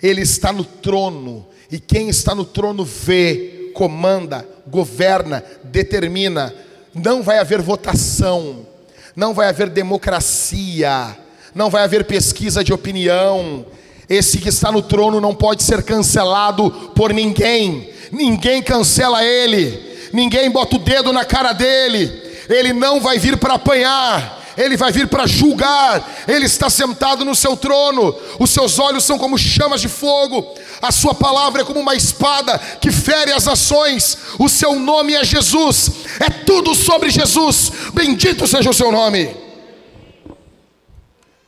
[0.02, 6.52] ele está no trono, e quem está no trono vê, comanda, governa, determina.
[6.92, 8.66] Não vai haver votação,
[9.14, 11.16] não vai haver democracia,
[11.54, 13.64] não vai haver pesquisa de opinião,
[14.08, 19.94] esse que está no trono não pode ser cancelado por ninguém, ninguém cancela ele.
[20.12, 22.10] ninguém bota o dedo na cara dele,
[22.48, 27.34] ele não vai vir para apanhar, ele vai vir para julgar, ele está sentado no
[27.34, 31.80] seu trono, os seus olhos são como chamas de fogo, a sua palavra é como
[31.80, 35.90] uma espada que fere as nações, o seu nome é Jesus,
[36.20, 39.36] é tudo sobre Jesus, bendito seja o seu nome.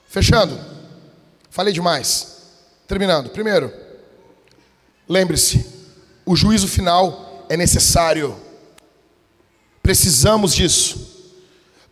[0.08, 0.58] Fechando,
[1.50, 2.38] falei demais,
[2.86, 3.30] terminando.
[3.30, 3.72] Primeiro,
[5.08, 5.64] lembre-se,
[6.26, 8.36] o juízo final é necessário,
[9.82, 11.07] precisamos disso.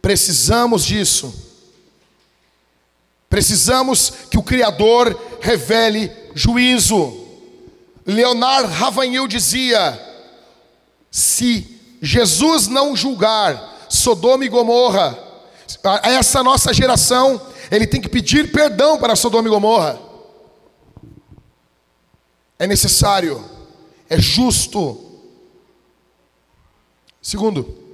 [0.00, 1.46] Precisamos disso.
[3.28, 7.26] Precisamos que o Criador revele juízo.
[8.06, 10.00] Leonard Ravanhil dizia:
[11.10, 15.18] se Jesus não julgar Sodoma e Gomorra,
[16.02, 17.40] essa nossa geração,
[17.70, 19.98] ele tem que pedir perdão para Sodoma e Gomorra.
[22.58, 23.44] É necessário,
[24.08, 25.02] é justo.
[27.20, 27.85] Segundo,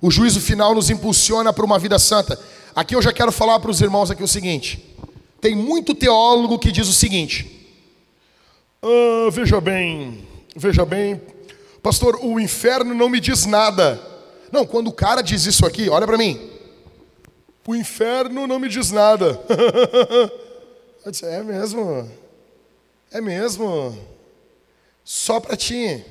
[0.00, 2.38] o juízo final nos impulsiona para uma vida santa.
[2.74, 4.94] Aqui eu já quero falar para os irmãos aqui o seguinte:
[5.40, 7.74] tem muito teólogo que diz o seguinte:
[8.82, 11.20] ah, veja bem, veja bem,
[11.82, 14.00] pastor, o inferno não me diz nada.
[14.52, 16.50] Não, quando o cara diz isso aqui, olha para mim.
[17.66, 19.40] O inferno não me diz nada.
[21.22, 22.10] É mesmo?
[23.12, 23.96] É mesmo?
[25.04, 26.04] Só para ti.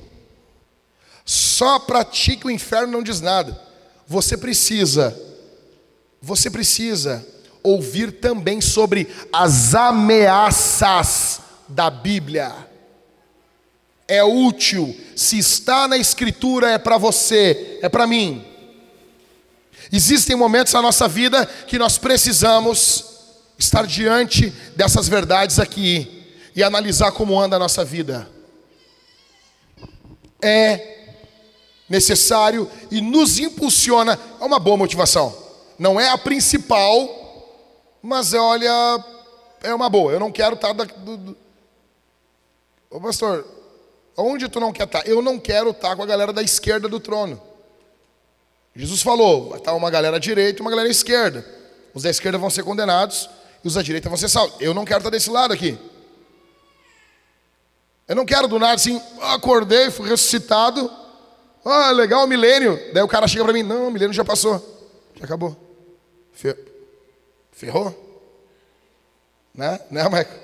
[1.22, 3.65] Só para ti que o inferno não diz nada
[4.06, 5.16] você precisa,
[6.22, 7.26] você precisa
[7.62, 12.54] ouvir também sobre as ameaças da Bíblia.
[14.06, 18.44] É útil, se está na Escritura, é para você, é para mim.
[19.92, 23.04] Existem momentos na nossa vida que nós precisamos
[23.58, 28.28] estar diante dessas verdades aqui e analisar como anda a nossa vida.
[30.40, 30.95] É
[31.88, 35.34] necessário e nos impulsiona é uma boa motivação.
[35.78, 37.08] Não é a principal,
[38.02, 39.04] mas é, olha,
[39.62, 40.12] é uma boa.
[40.12, 40.72] Eu não quero estar.
[40.72, 41.36] Da, do, do...
[42.90, 43.46] Ô pastor,
[44.16, 45.06] onde tu não quer estar?
[45.06, 47.40] Eu não quero estar com a galera da esquerda do trono.
[48.74, 51.46] Jesus falou: vai estar uma galera à direita e uma galera à esquerda.
[51.94, 53.28] Os da esquerda vão ser condenados
[53.62, 54.56] e os da direita vão ser salvos.
[54.60, 55.78] Eu não quero estar desse lado aqui.
[58.08, 60.88] Eu não quero do nada assim, acordei, fui ressuscitado
[61.70, 62.78] ah, legal, milênio.
[62.92, 64.64] Daí o cara chega para mim, não, milênio já passou.
[65.16, 65.56] Já acabou.
[67.52, 68.06] Ferrou?
[69.54, 69.80] Né?
[69.90, 70.34] Né, Maico?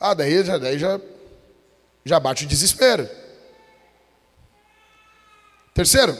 [0.00, 1.00] Ah, daí, já, daí já,
[2.04, 3.08] já bate o desespero.
[5.74, 6.16] Terceiro,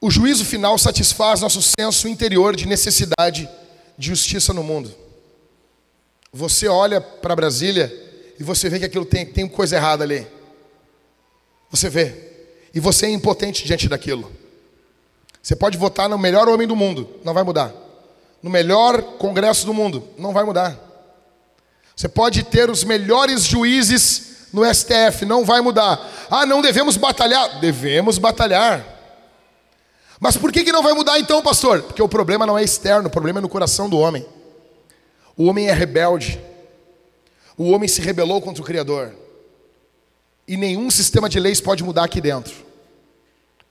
[0.00, 3.48] o juízo final satisfaz nosso senso interior de necessidade
[3.96, 4.94] de justiça no mundo.
[6.32, 7.92] Você olha para Brasília
[8.38, 10.26] e você vê que aquilo tem, tem coisa errada ali.
[11.70, 12.14] Você vê.
[12.74, 14.30] E você é impotente diante daquilo.
[15.42, 17.72] Você pode votar no melhor homem do mundo, não vai mudar.
[18.42, 20.78] No melhor congresso do mundo, não vai mudar.
[21.96, 26.00] Você pode ter os melhores juízes no STF, não vai mudar.
[26.30, 27.60] Ah, não devemos batalhar?
[27.60, 28.84] Devemos batalhar.
[30.18, 31.82] Mas por que, que não vai mudar então, pastor?
[31.82, 34.26] Porque o problema não é externo, o problema é no coração do homem.
[35.36, 36.40] O homem é rebelde.
[37.56, 39.14] O homem se rebelou contra o Criador.
[40.50, 42.52] E nenhum sistema de leis pode mudar aqui dentro.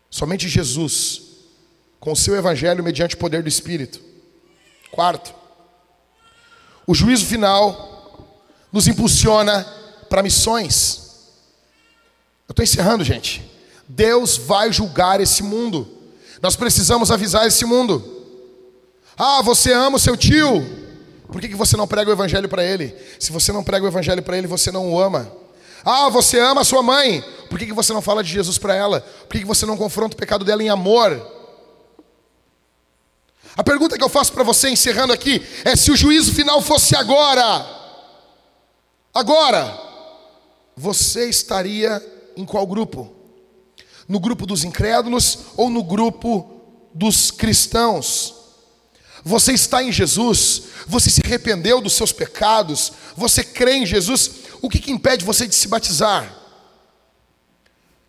[0.10, 1.24] Somente Jesus,
[2.00, 4.00] com o seu evangelho mediante o poder do Espírito.
[4.90, 5.36] Quarto,
[6.88, 8.40] o juízo final
[8.72, 9.66] nos impulsiona
[10.10, 11.02] para missões.
[12.48, 13.44] Eu estou encerrando, gente.
[13.86, 15.86] Deus vai julgar esse mundo.
[16.42, 18.26] Nós precisamos avisar esse mundo.
[19.18, 20.66] Ah, você ama o seu tio.
[21.28, 22.96] Por que, que você não prega o evangelho para ele?
[23.20, 25.39] Se você não prega o evangelho para ele, você não o ama.
[25.84, 27.24] Ah, você ama a sua mãe.
[27.50, 29.02] Por que, que você não fala de Jesus para ela?
[29.02, 31.26] Por que, que você não confronta o pecado dela em amor?
[33.56, 36.96] A pergunta que eu faço para você, encerrando aqui, é se o juízo final fosse
[36.96, 37.66] agora.
[39.14, 39.78] Agora,
[40.78, 42.02] você estaria
[42.38, 43.14] em qual grupo?
[44.08, 46.62] No grupo dos incrédulos ou no grupo
[46.94, 48.36] dos cristãos?
[49.24, 54.70] Você está em Jesus, você se arrependeu dos seus pecados, você crê em Jesus, o
[54.70, 56.36] que, que impede você de se batizar?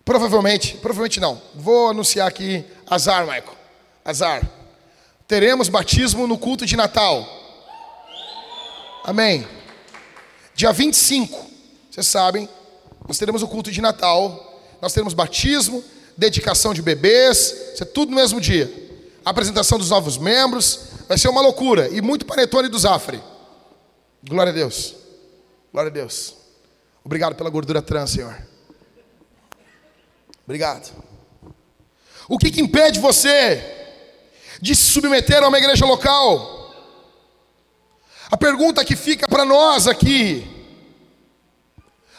[0.05, 1.41] Provavelmente, provavelmente não.
[1.55, 3.57] Vou anunciar aqui azar, Michael.
[4.05, 4.43] Azar.
[5.29, 7.27] Teremos batismo no culto de Natal.
[9.05, 9.47] Amém.
[10.55, 11.47] Dia 25,
[11.91, 12.49] vocês sabem,
[13.07, 14.49] nós teremos o culto de Natal.
[14.81, 15.85] Nós teremos batismo,
[16.17, 18.73] dedicação de bebês, isso é tudo no mesmo dia.
[19.25, 21.89] apresentação dos novos membros, vai ser uma loucura.
[21.89, 23.23] E muito panetone do Zafre.
[24.23, 24.95] Glória a Deus.
[25.73, 26.40] Glória a Deus.
[27.05, 28.37] Obrigado pela gordura trans, Senhor.
[30.45, 30.93] Obrigado.
[32.29, 33.63] O que, que impede você
[34.61, 36.75] de se submeter a uma igreja local?
[38.31, 40.47] A pergunta que fica para nós aqui,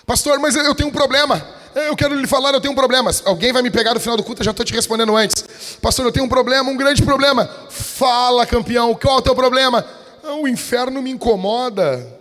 [0.05, 1.41] pastor, mas eu tenho um problema.
[1.73, 3.11] Eu quero lhe falar, eu tenho um problema.
[3.23, 5.43] Alguém vai me pegar no final do culto, eu já estou te respondendo antes.
[5.82, 7.49] Pastor, eu tenho um problema, um grande problema.
[7.69, 9.86] Fala, campeão, qual é o teu problema?
[10.23, 12.20] Ah, o inferno me incomoda.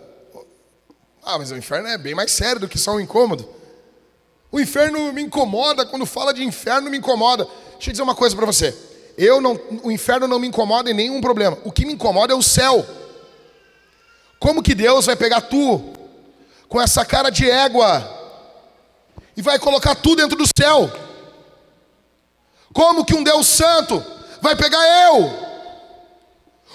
[1.23, 3.47] Ah, mas o inferno é bem mais sério do que só um incômodo.
[4.51, 7.45] O inferno me incomoda, quando fala de inferno me incomoda.
[7.73, 8.75] Deixa eu dizer uma coisa para você.
[9.17, 11.57] Eu não, o inferno não me incomoda em nenhum problema.
[11.63, 12.85] O que me incomoda é o céu.
[14.39, 15.93] Como que Deus vai pegar tu
[16.67, 18.19] com essa cara de égua
[19.37, 20.91] e vai colocar tu dentro do céu?
[22.73, 24.03] Como que um Deus santo
[24.41, 25.31] vai pegar eu?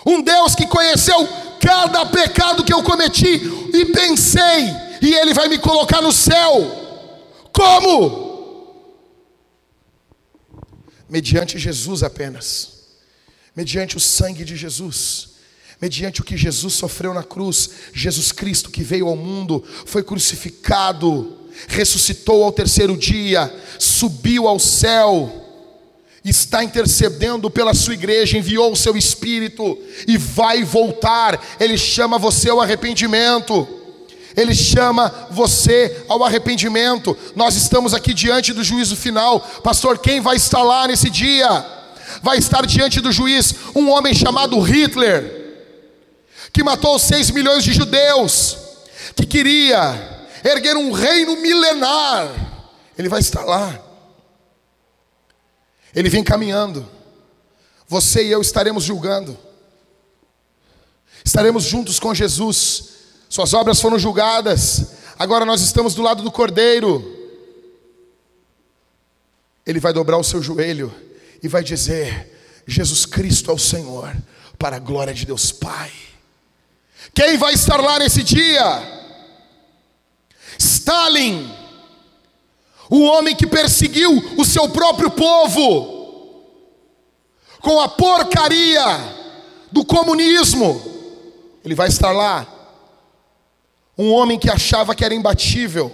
[0.07, 1.29] Um Deus que conheceu
[1.61, 3.41] cada pecado que eu cometi
[3.73, 4.67] e pensei,
[5.03, 6.85] e ele vai me colocar no céu.
[7.53, 8.27] Como?
[11.09, 12.77] Mediante Jesus apenas.
[13.55, 15.37] Mediante o sangue de Jesus
[15.81, 21.37] mediante o que Jesus sofreu na cruz, Jesus Cristo que veio ao mundo, foi crucificado,
[21.69, 25.46] ressuscitou ao terceiro dia, subiu ao céu,
[26.31, 31.41] está intercedendo pela sua igreja, enviou o seu espírito e vai voltar.
[31.59, 33.67] Ele chama você ao arrependimento.
[34.37, 37.17] Ele chama você ao arrependimento.
[37.35, 39.41] Nós estamos aqui diante do juízo final.
[39.63, 41.65] Pastor, quem vai estar lá nesse dia?
[42.23, 45.47] Vai estar diante do juiz um homem chamado Hitler
[46.57, 48.57] que matou 6 milhões de judeus,
[49.15, 52.31] que queria erguer um reino milenar,
[52.97, 53.79] ele vai estar lá.
[55.97, 56.87] Ele vem caminhando.
[57.89, 59.37] Você e eu estaremos julgando.
[61.25, 62.91] Estaremos juntos com Jesus.
[63.31, 64.93] Suas obras foram julgadas.
[65.19, 67.15] Agora nós estamos do lado do Cordeiro.
[69.65, 70.95] Ele vai dobrar o seu joelho
[71.43, 74.15] e vai dizer: Jesus Cristo é o Senhor,
[74.59, 75.91] para a glória de Deus Pai.
[77.15, 78.83] Quem vai estar lá nesse dia?
[80.59, 81.51] Stalin,
[82.91, 85.95] o homem que perseguiu o seu próprio povo,
[87.61, 88.85] com a porcaria
[89.73, 90.81] do comunismo,
[91.65, 92.47] ele vai estar lá.
[93.99, 95.91] Um homem que achava que era imbatível,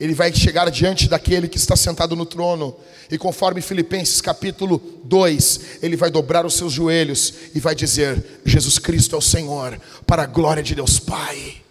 [0.00, 2.74] ele vai chegar diante daquele que está sentado no trono,
[3.08, 8.78] e conforme Filipenses capítulo 2, ele vai dobrar os seus joelhos e vai dizer: Jesus
[8.78, 11.62] Cristo é o Senhor, para a glória de Deus Pai.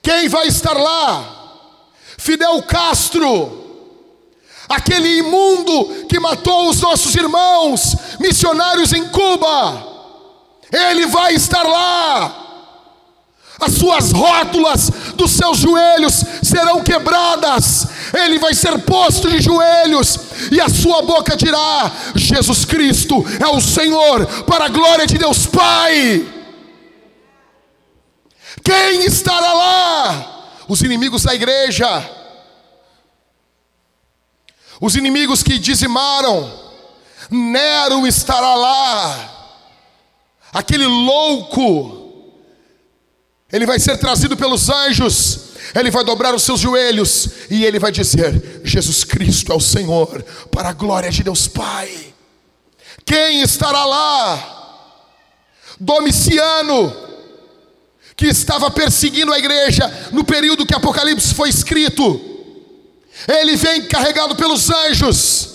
[0.00, 1.45] Quem vai estar lá?
[2.18, 3.64] Fidel Castro,
[4.68, 9.86] aquele imundo que matou os nossos irmãos missionários em Cuba,
[10.72, 12.46] ele vai estar lá
[13.58, 20.18] as suas rótulas dos seus joelhos serão quebradas, ele vai ser posto de joelhos,
[20.52, 25.46] e a sua boca dirá: Jesus Cristo é o Senhor, para a glória de Deus
[25.46, 26.26] Pai.
[28.62, 30.35] Quem estará lá?
[30.68, 31.86] Os inimigos da igreja,
[34.80, 36.64] os inimigos que dizimaram,
[37.30, 39.58] Nero estará lá,
[40.52, 42.32] aquele louco,
[43.52, 47.92] ele vai ser trazido pelos anjos, ele vai dobrar os seus joelhos e ele vai
[47.92, 52.14] dizer: Jesus Cristo é o Senhor, para a glória de Deus Pai.
[53.04, 54.52] Quem estará lá?
[55.78, 57.05] Domiciano,
[58.16, 62.20] que estava perseguindo a igreja no período que Apocalipse foi escrito.
[63.28, 65.50] Ele vem carregado pelos anjos.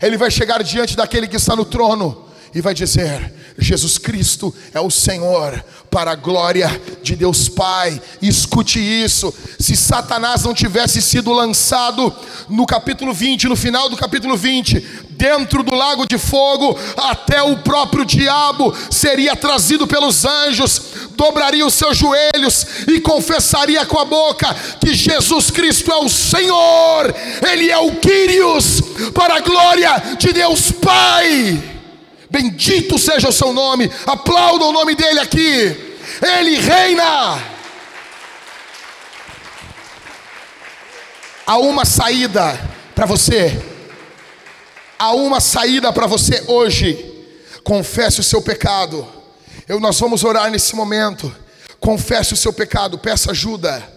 [0.00, 4.80] Ele vai chegar diante daquele que está no trono e vai dizer: Jesus Cristo é
[4.80, 8.00] o Senhor, para a glória de Deus Pai.
[8.22, 12.14] Escute isso: se Satanás não tivesse sido lançado
[12.48, 14.80] no capítulo 20, no final do capítulo 20,
[15.10, 20.80] dentro do lago de fogo, até o próprio diabo seria trazido pelos anjos,
[21.20, 27.14] dobraria os seus joelhos e confessaria com a boca que Jesus Cristo é o Senhor,
[27.46, 28.80] Ele é o Quírios,
[29.12, 31.62] para a glória de Deus Pai.
[32.30, 33.90] Bendito seja o seu nome.
[34.06, 35.98] Aplauda o nome dele aqui.
[36.38, 37.38] Ele reina.
[41.46, 42.58] Há uma saída
[42.94, 43.60] para você.
[44.98, 47.12] Há uma saída para você hoje.
[47.62, 49.19] Confesse o seu pecado.
[49.70, 51.32] Eu, nós vamos orar nesse momento.
[51.78, 53.88] Confesse o seu pecado, peça ajuda.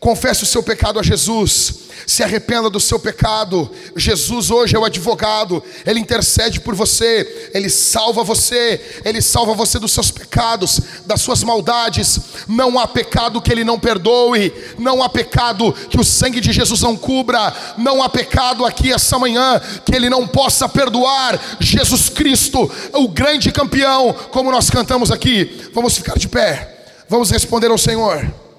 [0.00, 1.74] Confesse o seu pecado a Jesus.
[2.06, 3.70] Se arrependa do seu pecado.
[3.94, 5.62] Jesus hoje é o advogado.
[5.84, 7.50] Ele intercede por você.
[7.52, 8.80] Ele salva você.
[9.04, 12.18] Ele salva você dos seus pecados, das suas maldades.
[12.48, 14.50] Não há pecado que ele não perdoe.
[14.78, 17.54] Não há pecado que o sangue de Jesus não cubra.
[17.76, 21.38] Não há pecado aqui essa manhã que ele não possa perdoar.
[21.60, 25.68] Jesus Cristo, o grande campeão, como nós cantamos aqui.
[25.74, 26.86] Vamos ficar de pé.
[27.06, 28.49] Vamos responder ao Senhor.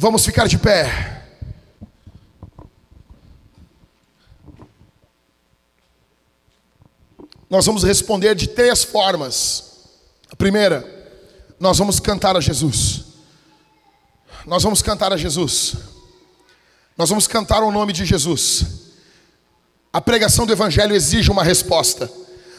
[0.00, 1.24] Vamos ficar de pé.
[7.50, 9.88] Nós vamos responder de três formas.
[10.30, 10.86] A primeira,
[11.58, 13.06] nós vamos cantar a Jesus.
[14.46, 15.74] Nós vamos cantar a Jesus.
[16.96, 18.66] Nós vamos cantar o nome de Jesus.
[19.92, 22.08] A pregação do Evangelho exige uma resposta.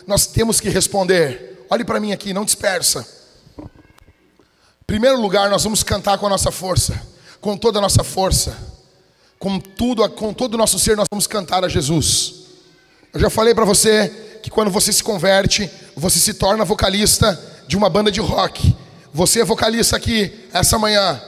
[0.06, 1.66] Nós temos que responder.
[1.70, 3.08] Olhe para mim aqui, não dispersa.
[3.58, 8.58] Em primeiro lugar, nós vamos cantar com a nossa força com toda a nossa força,
[9.38, 12.34] com tudo, com todo o nosso ser, nós vamos cantar a Jesus.
[13.14, 14.10] Eu já falei para você
[14.44, 18.76] que quando você se converte, você se torna vocalista de uma banda de rock.
[19.14, 21.22] Você é vocalista aqui essa manhã.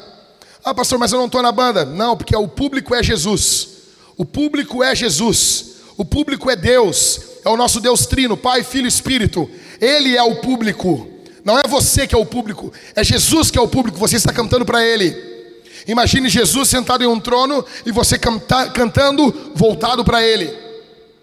[0.64, 1.86] Ah, pastor, mas eu não estou na banda.
[1.86, 3.68] Não, porque o público é Jesus.
[4.16, 5.72] O público é Jesus.
[5.98, 7.20] O público é Deus.
[7.44, 9.50] É o nosso Deus Trino, Pai, Filho e Espírito.
[9.80, 11.08] Ele é o público.
[11.44, 13.98] Não é você que é o público, é Jesus que é o público.
[13.98, 15.41] Você está cantando para Ele.
[15.88, 20.54] Imagine Jesus sentado em um trono e você canta, cantando voltado para Ele.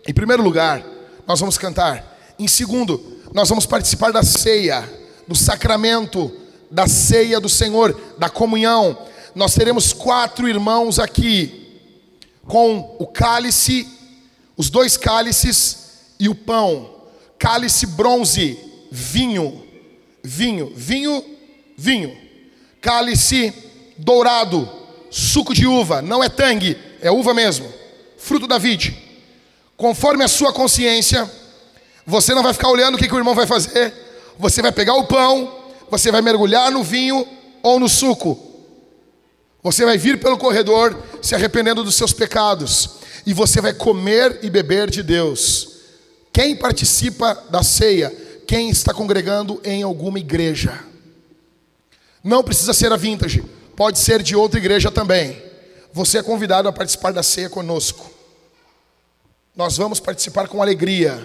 [0.07, 0.85] Em primeiro lugar,
[1.27, 2.19] nós vamos cantar.
[2.39, 4.89] Em segundo, nós vamos participar da ceia,
[5.27, 6.33] do sacramento,
[6.71, 8.97] da ceia do Senhor, da comunhão.
[9.35, 11.67] Nós teremos quatro irmãos aqui,
[12.47, 13.87] com o cálice,
[14.57, 15.79] os dois cálices
[16.19, 16.95] e o pão.
[17.39, 18.59] Cálice bronze,
[18.91, 19.63] vinho,
[20.23, 21.25] vinho, vinho,
[21.77, 22.17] vinho.
[22.81, 23.53] Cálice
[23.99, 24.69] dourado,
[25.11, 27.71] suco de uva, não é tangue, é uva mesmo,
[28.17, 28.97] fruto da vide.
[29.77, 31.31] Conforme a sua consciência,
[32.07, 33.93] você não vai ficar olhando o que, que o irmão vai fazer,
[34.39, 35.53] você vai pegar o pão,
[35.91, 37.27] você vai mergulhar no vinho
[37.63, 38.47] ou no suco.
[39.63, 42.91] Você vai vir pelo corredor se arrependendo dos seus pecados,
[43.27, 45.79] e você vai comer e beber de Deus.
[46.33, 48.11] Quem participa da ceia,
[48.47, 50.79] quem está congregando em alguma igreja,
[52.23, 53.45] não precisa ser a vintage,
[53.79, 55.41] pode ser de outra igreja também.
[55.93, 58.11] Você é convidado a participar da ceia conosco.
[59.55, 61.25] Nós vamos participar com alegria.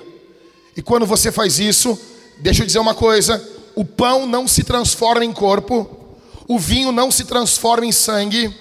[0.78, 1.99] E quando você faz isso,
[2.38, 3.43] deixa eu dizer uma coisa:
[3.74, 6.16] o pão não se transforma em corpo,
[6.47, 8.56] o vinho não se transforma em sangue,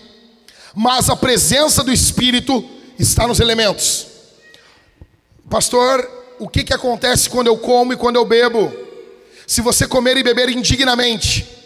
[0.75, 2.67] mas a presença do Espírito
[2.99, 4.07] está nos elementos.
[5.51, 8.73] Pastor, o que, que acontece quando eu como e quando eu bebo?
[9.47, 11.62] Se você comer e beber indignamente,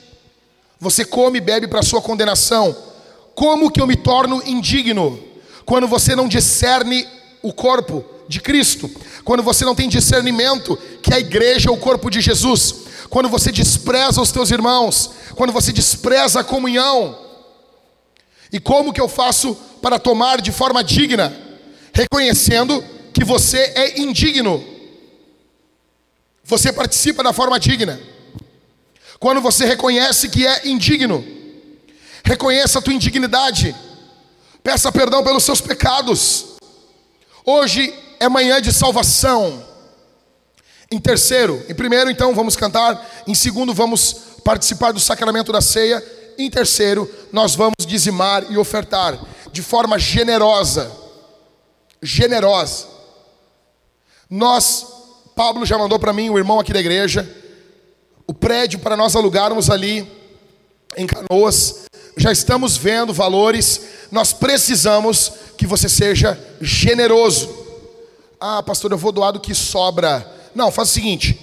[0.78, 2.76] você come e bebe para sua condenação.
[3.34, 5.18] Como que eu me torno indigno?
[5.64, 7.06] Quando você não discerne
[7.42, 8.90] o corpo de Cristo,
[9.24, 12.74] quando você não tem discernimento que a igreja é o corpo de Jesus,
[13.08, 17.18] quando você despreza os teus irmãos, quando você despreza a comunhão.
[18.52, 21.34] E como que eu faço para tomar de forma digna?
[21.92, 22.82] Reconhecendo
[23.12, 24.62] que você é indigno.
[26.44, 28.00] Você participa da forma digna.
[29.18, 31.24] Quando você reconhece que é indigno,
[32.24, 33.74] reconheça a tua indignidade,
[34.62, 36.56] peça perdão pelos seus pecados.
[37.44, 39.64] Hoje é manhã de salvação.
[40.90, 43.24] Em terceiro, em primeiro, então, vamos cantar.
[43.26, 44.14] Em segundo, vamos
[44.44, 46.04] participar do sacramento da ceia.
[46.38, 49.18] Em terceiro, nós vamos dizimar e ofertar
[49.50, 50.92] de forma generosa.
[52.02, 52.86] Generosa.
[54.28, 54.86] Nós,
[55.34, 57.28] Pablo já mandou para mim, o irmão aqui da igreja,
[58.26, 60.06] o prédio para nós alugarmos ali
[60.96, 61.86] em Canoas.
[62.16, 63.82] Já estamos vendo valores.
[64.10, 67.54] Nós precisamos que você seja generoso.
[68.40, 70.26] Ah, pastor, eu vou doar do que sobra.
[70.54, 71.38] Não, faz o seguinte: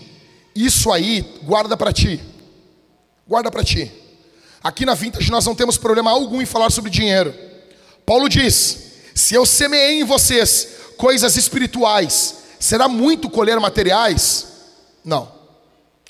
[0.55, 2.19] isso aí guarda para ti.
[3.27, 3.91] Guarda para ti.
[4.63, 7.33] Aqui na Vintage nós não temos problema algum em falar sobre dinheiro.
[8.05, 14.47] Paulo diz: se eu semeei em vocês coisas espirituais, será muito colher materiais?
[15.03, 15.42] Não.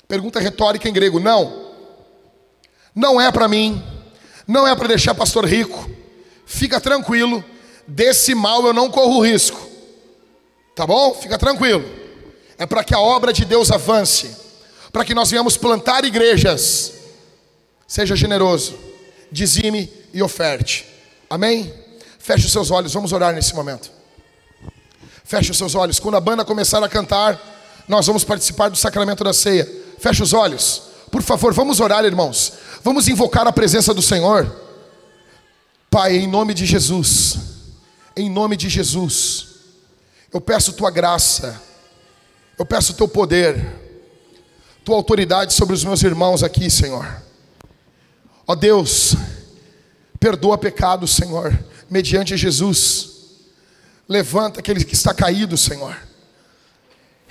[0.08, 1.72] Pergunta retórica em grego: não.
[2.94, 3.82] Não é para mim.
[4.46, 5.90] Não é para deixar pastor rico.
[6.46, 7.42] Fica tranquilo.
[7.86, 9.60] Desse mal eu não corro risco.
[10.74, 11.14] Tá bom?
[11.14, 11.84] Fica tranquilo.
[12.58, 14.30] É para que a obra de Deus avance.
[14.92, 16.92] Para que nós venhamos plantar igrejas.
[17.86, 18.78] Seja generoso.
[19.30, 20.86] Dizime e oferte.
[21.28, 21.72] Amém?
[22.18, 22.92] Feche os seus olhos.
[22.92, 23.90] Vamos orar nesse momento.
[25.24, 25.98] Feche os seus olhos.
[25.98, 27.40] Quando a banda começar a cantar,
[27.88, 29.83] nós vamos participar do sacramento da ceia.
[30.04, 30.82] Feche os olhos.
[31.10, 32.52] Por favor, vamos orar, irmãos.
[32.82, 34.54] Vamos invocar a presença do Senhor.
[35.88, 37.38] Pai, em nome de Jesus,
[38.14, 39.46] em nome de Jesus,
[40.30, 41.58] eu peço tua graça,
[42.58, 43.80] eu peço teu poder,
[44.84, 47.22] tua autoridade sobre os meus irmãos aqui, Senhor.
[48.46, 49.16] Ó Deus,
[50.20, 51.58] perdoa pecados, Senhor,
[51.88, 53.08] mediante Jesus.
[54.06, 55.96] Levanta aquele que está caído, Senhor.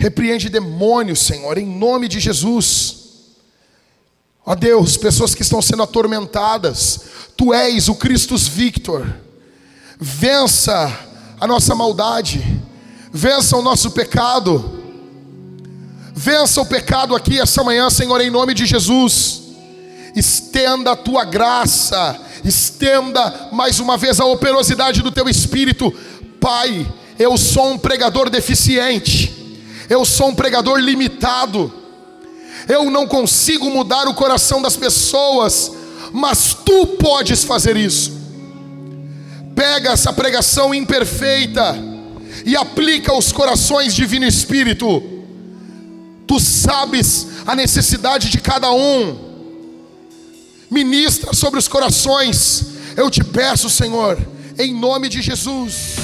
[0.04, 2.96] Repreende demônios, Senhor, em nome de Jesus.
[4.46, 7.00] Ó Deus, pessoas que estão sendo atormentadas,
[7.38, 9.16] Tu és o Cristo Victor.
[9.98, 10.94] Vença
[11.40, 12.44] a nossa maldade,
[13.14, 14.84] vença o nosso pecado,
[16.14, 19.42] vença o pecado aqui essa manhã, Senhor, em nome de Jesus.
[20.14, 25.94] Estenda a tua graça, estenda mais uma vez a operosidade do teu espírito,
[26.42, 26.86] Pai.
[27.18, 29.43] Eu sou um pregador deficiente,
[29.90, 31.84] eu sou um pregador limitado
[32.68, 35.72] eu não consigo mudar o coração das pessoas,
[36.12, 38.22] mas tu podes fazer isso.
[39.56, 41.76] Pega essa pregação imperfeita
[42.46, 45.04] e aplica aos corações divino Espírito.
[46.26, 49.34] Tu sabes a necessidade de cada um.
[50.72, 52.66] Ministra sobre os corações.
[52.96, 54.18] Eu te peço, Senhor,
[54.58, 55.96] em nome de Jesus.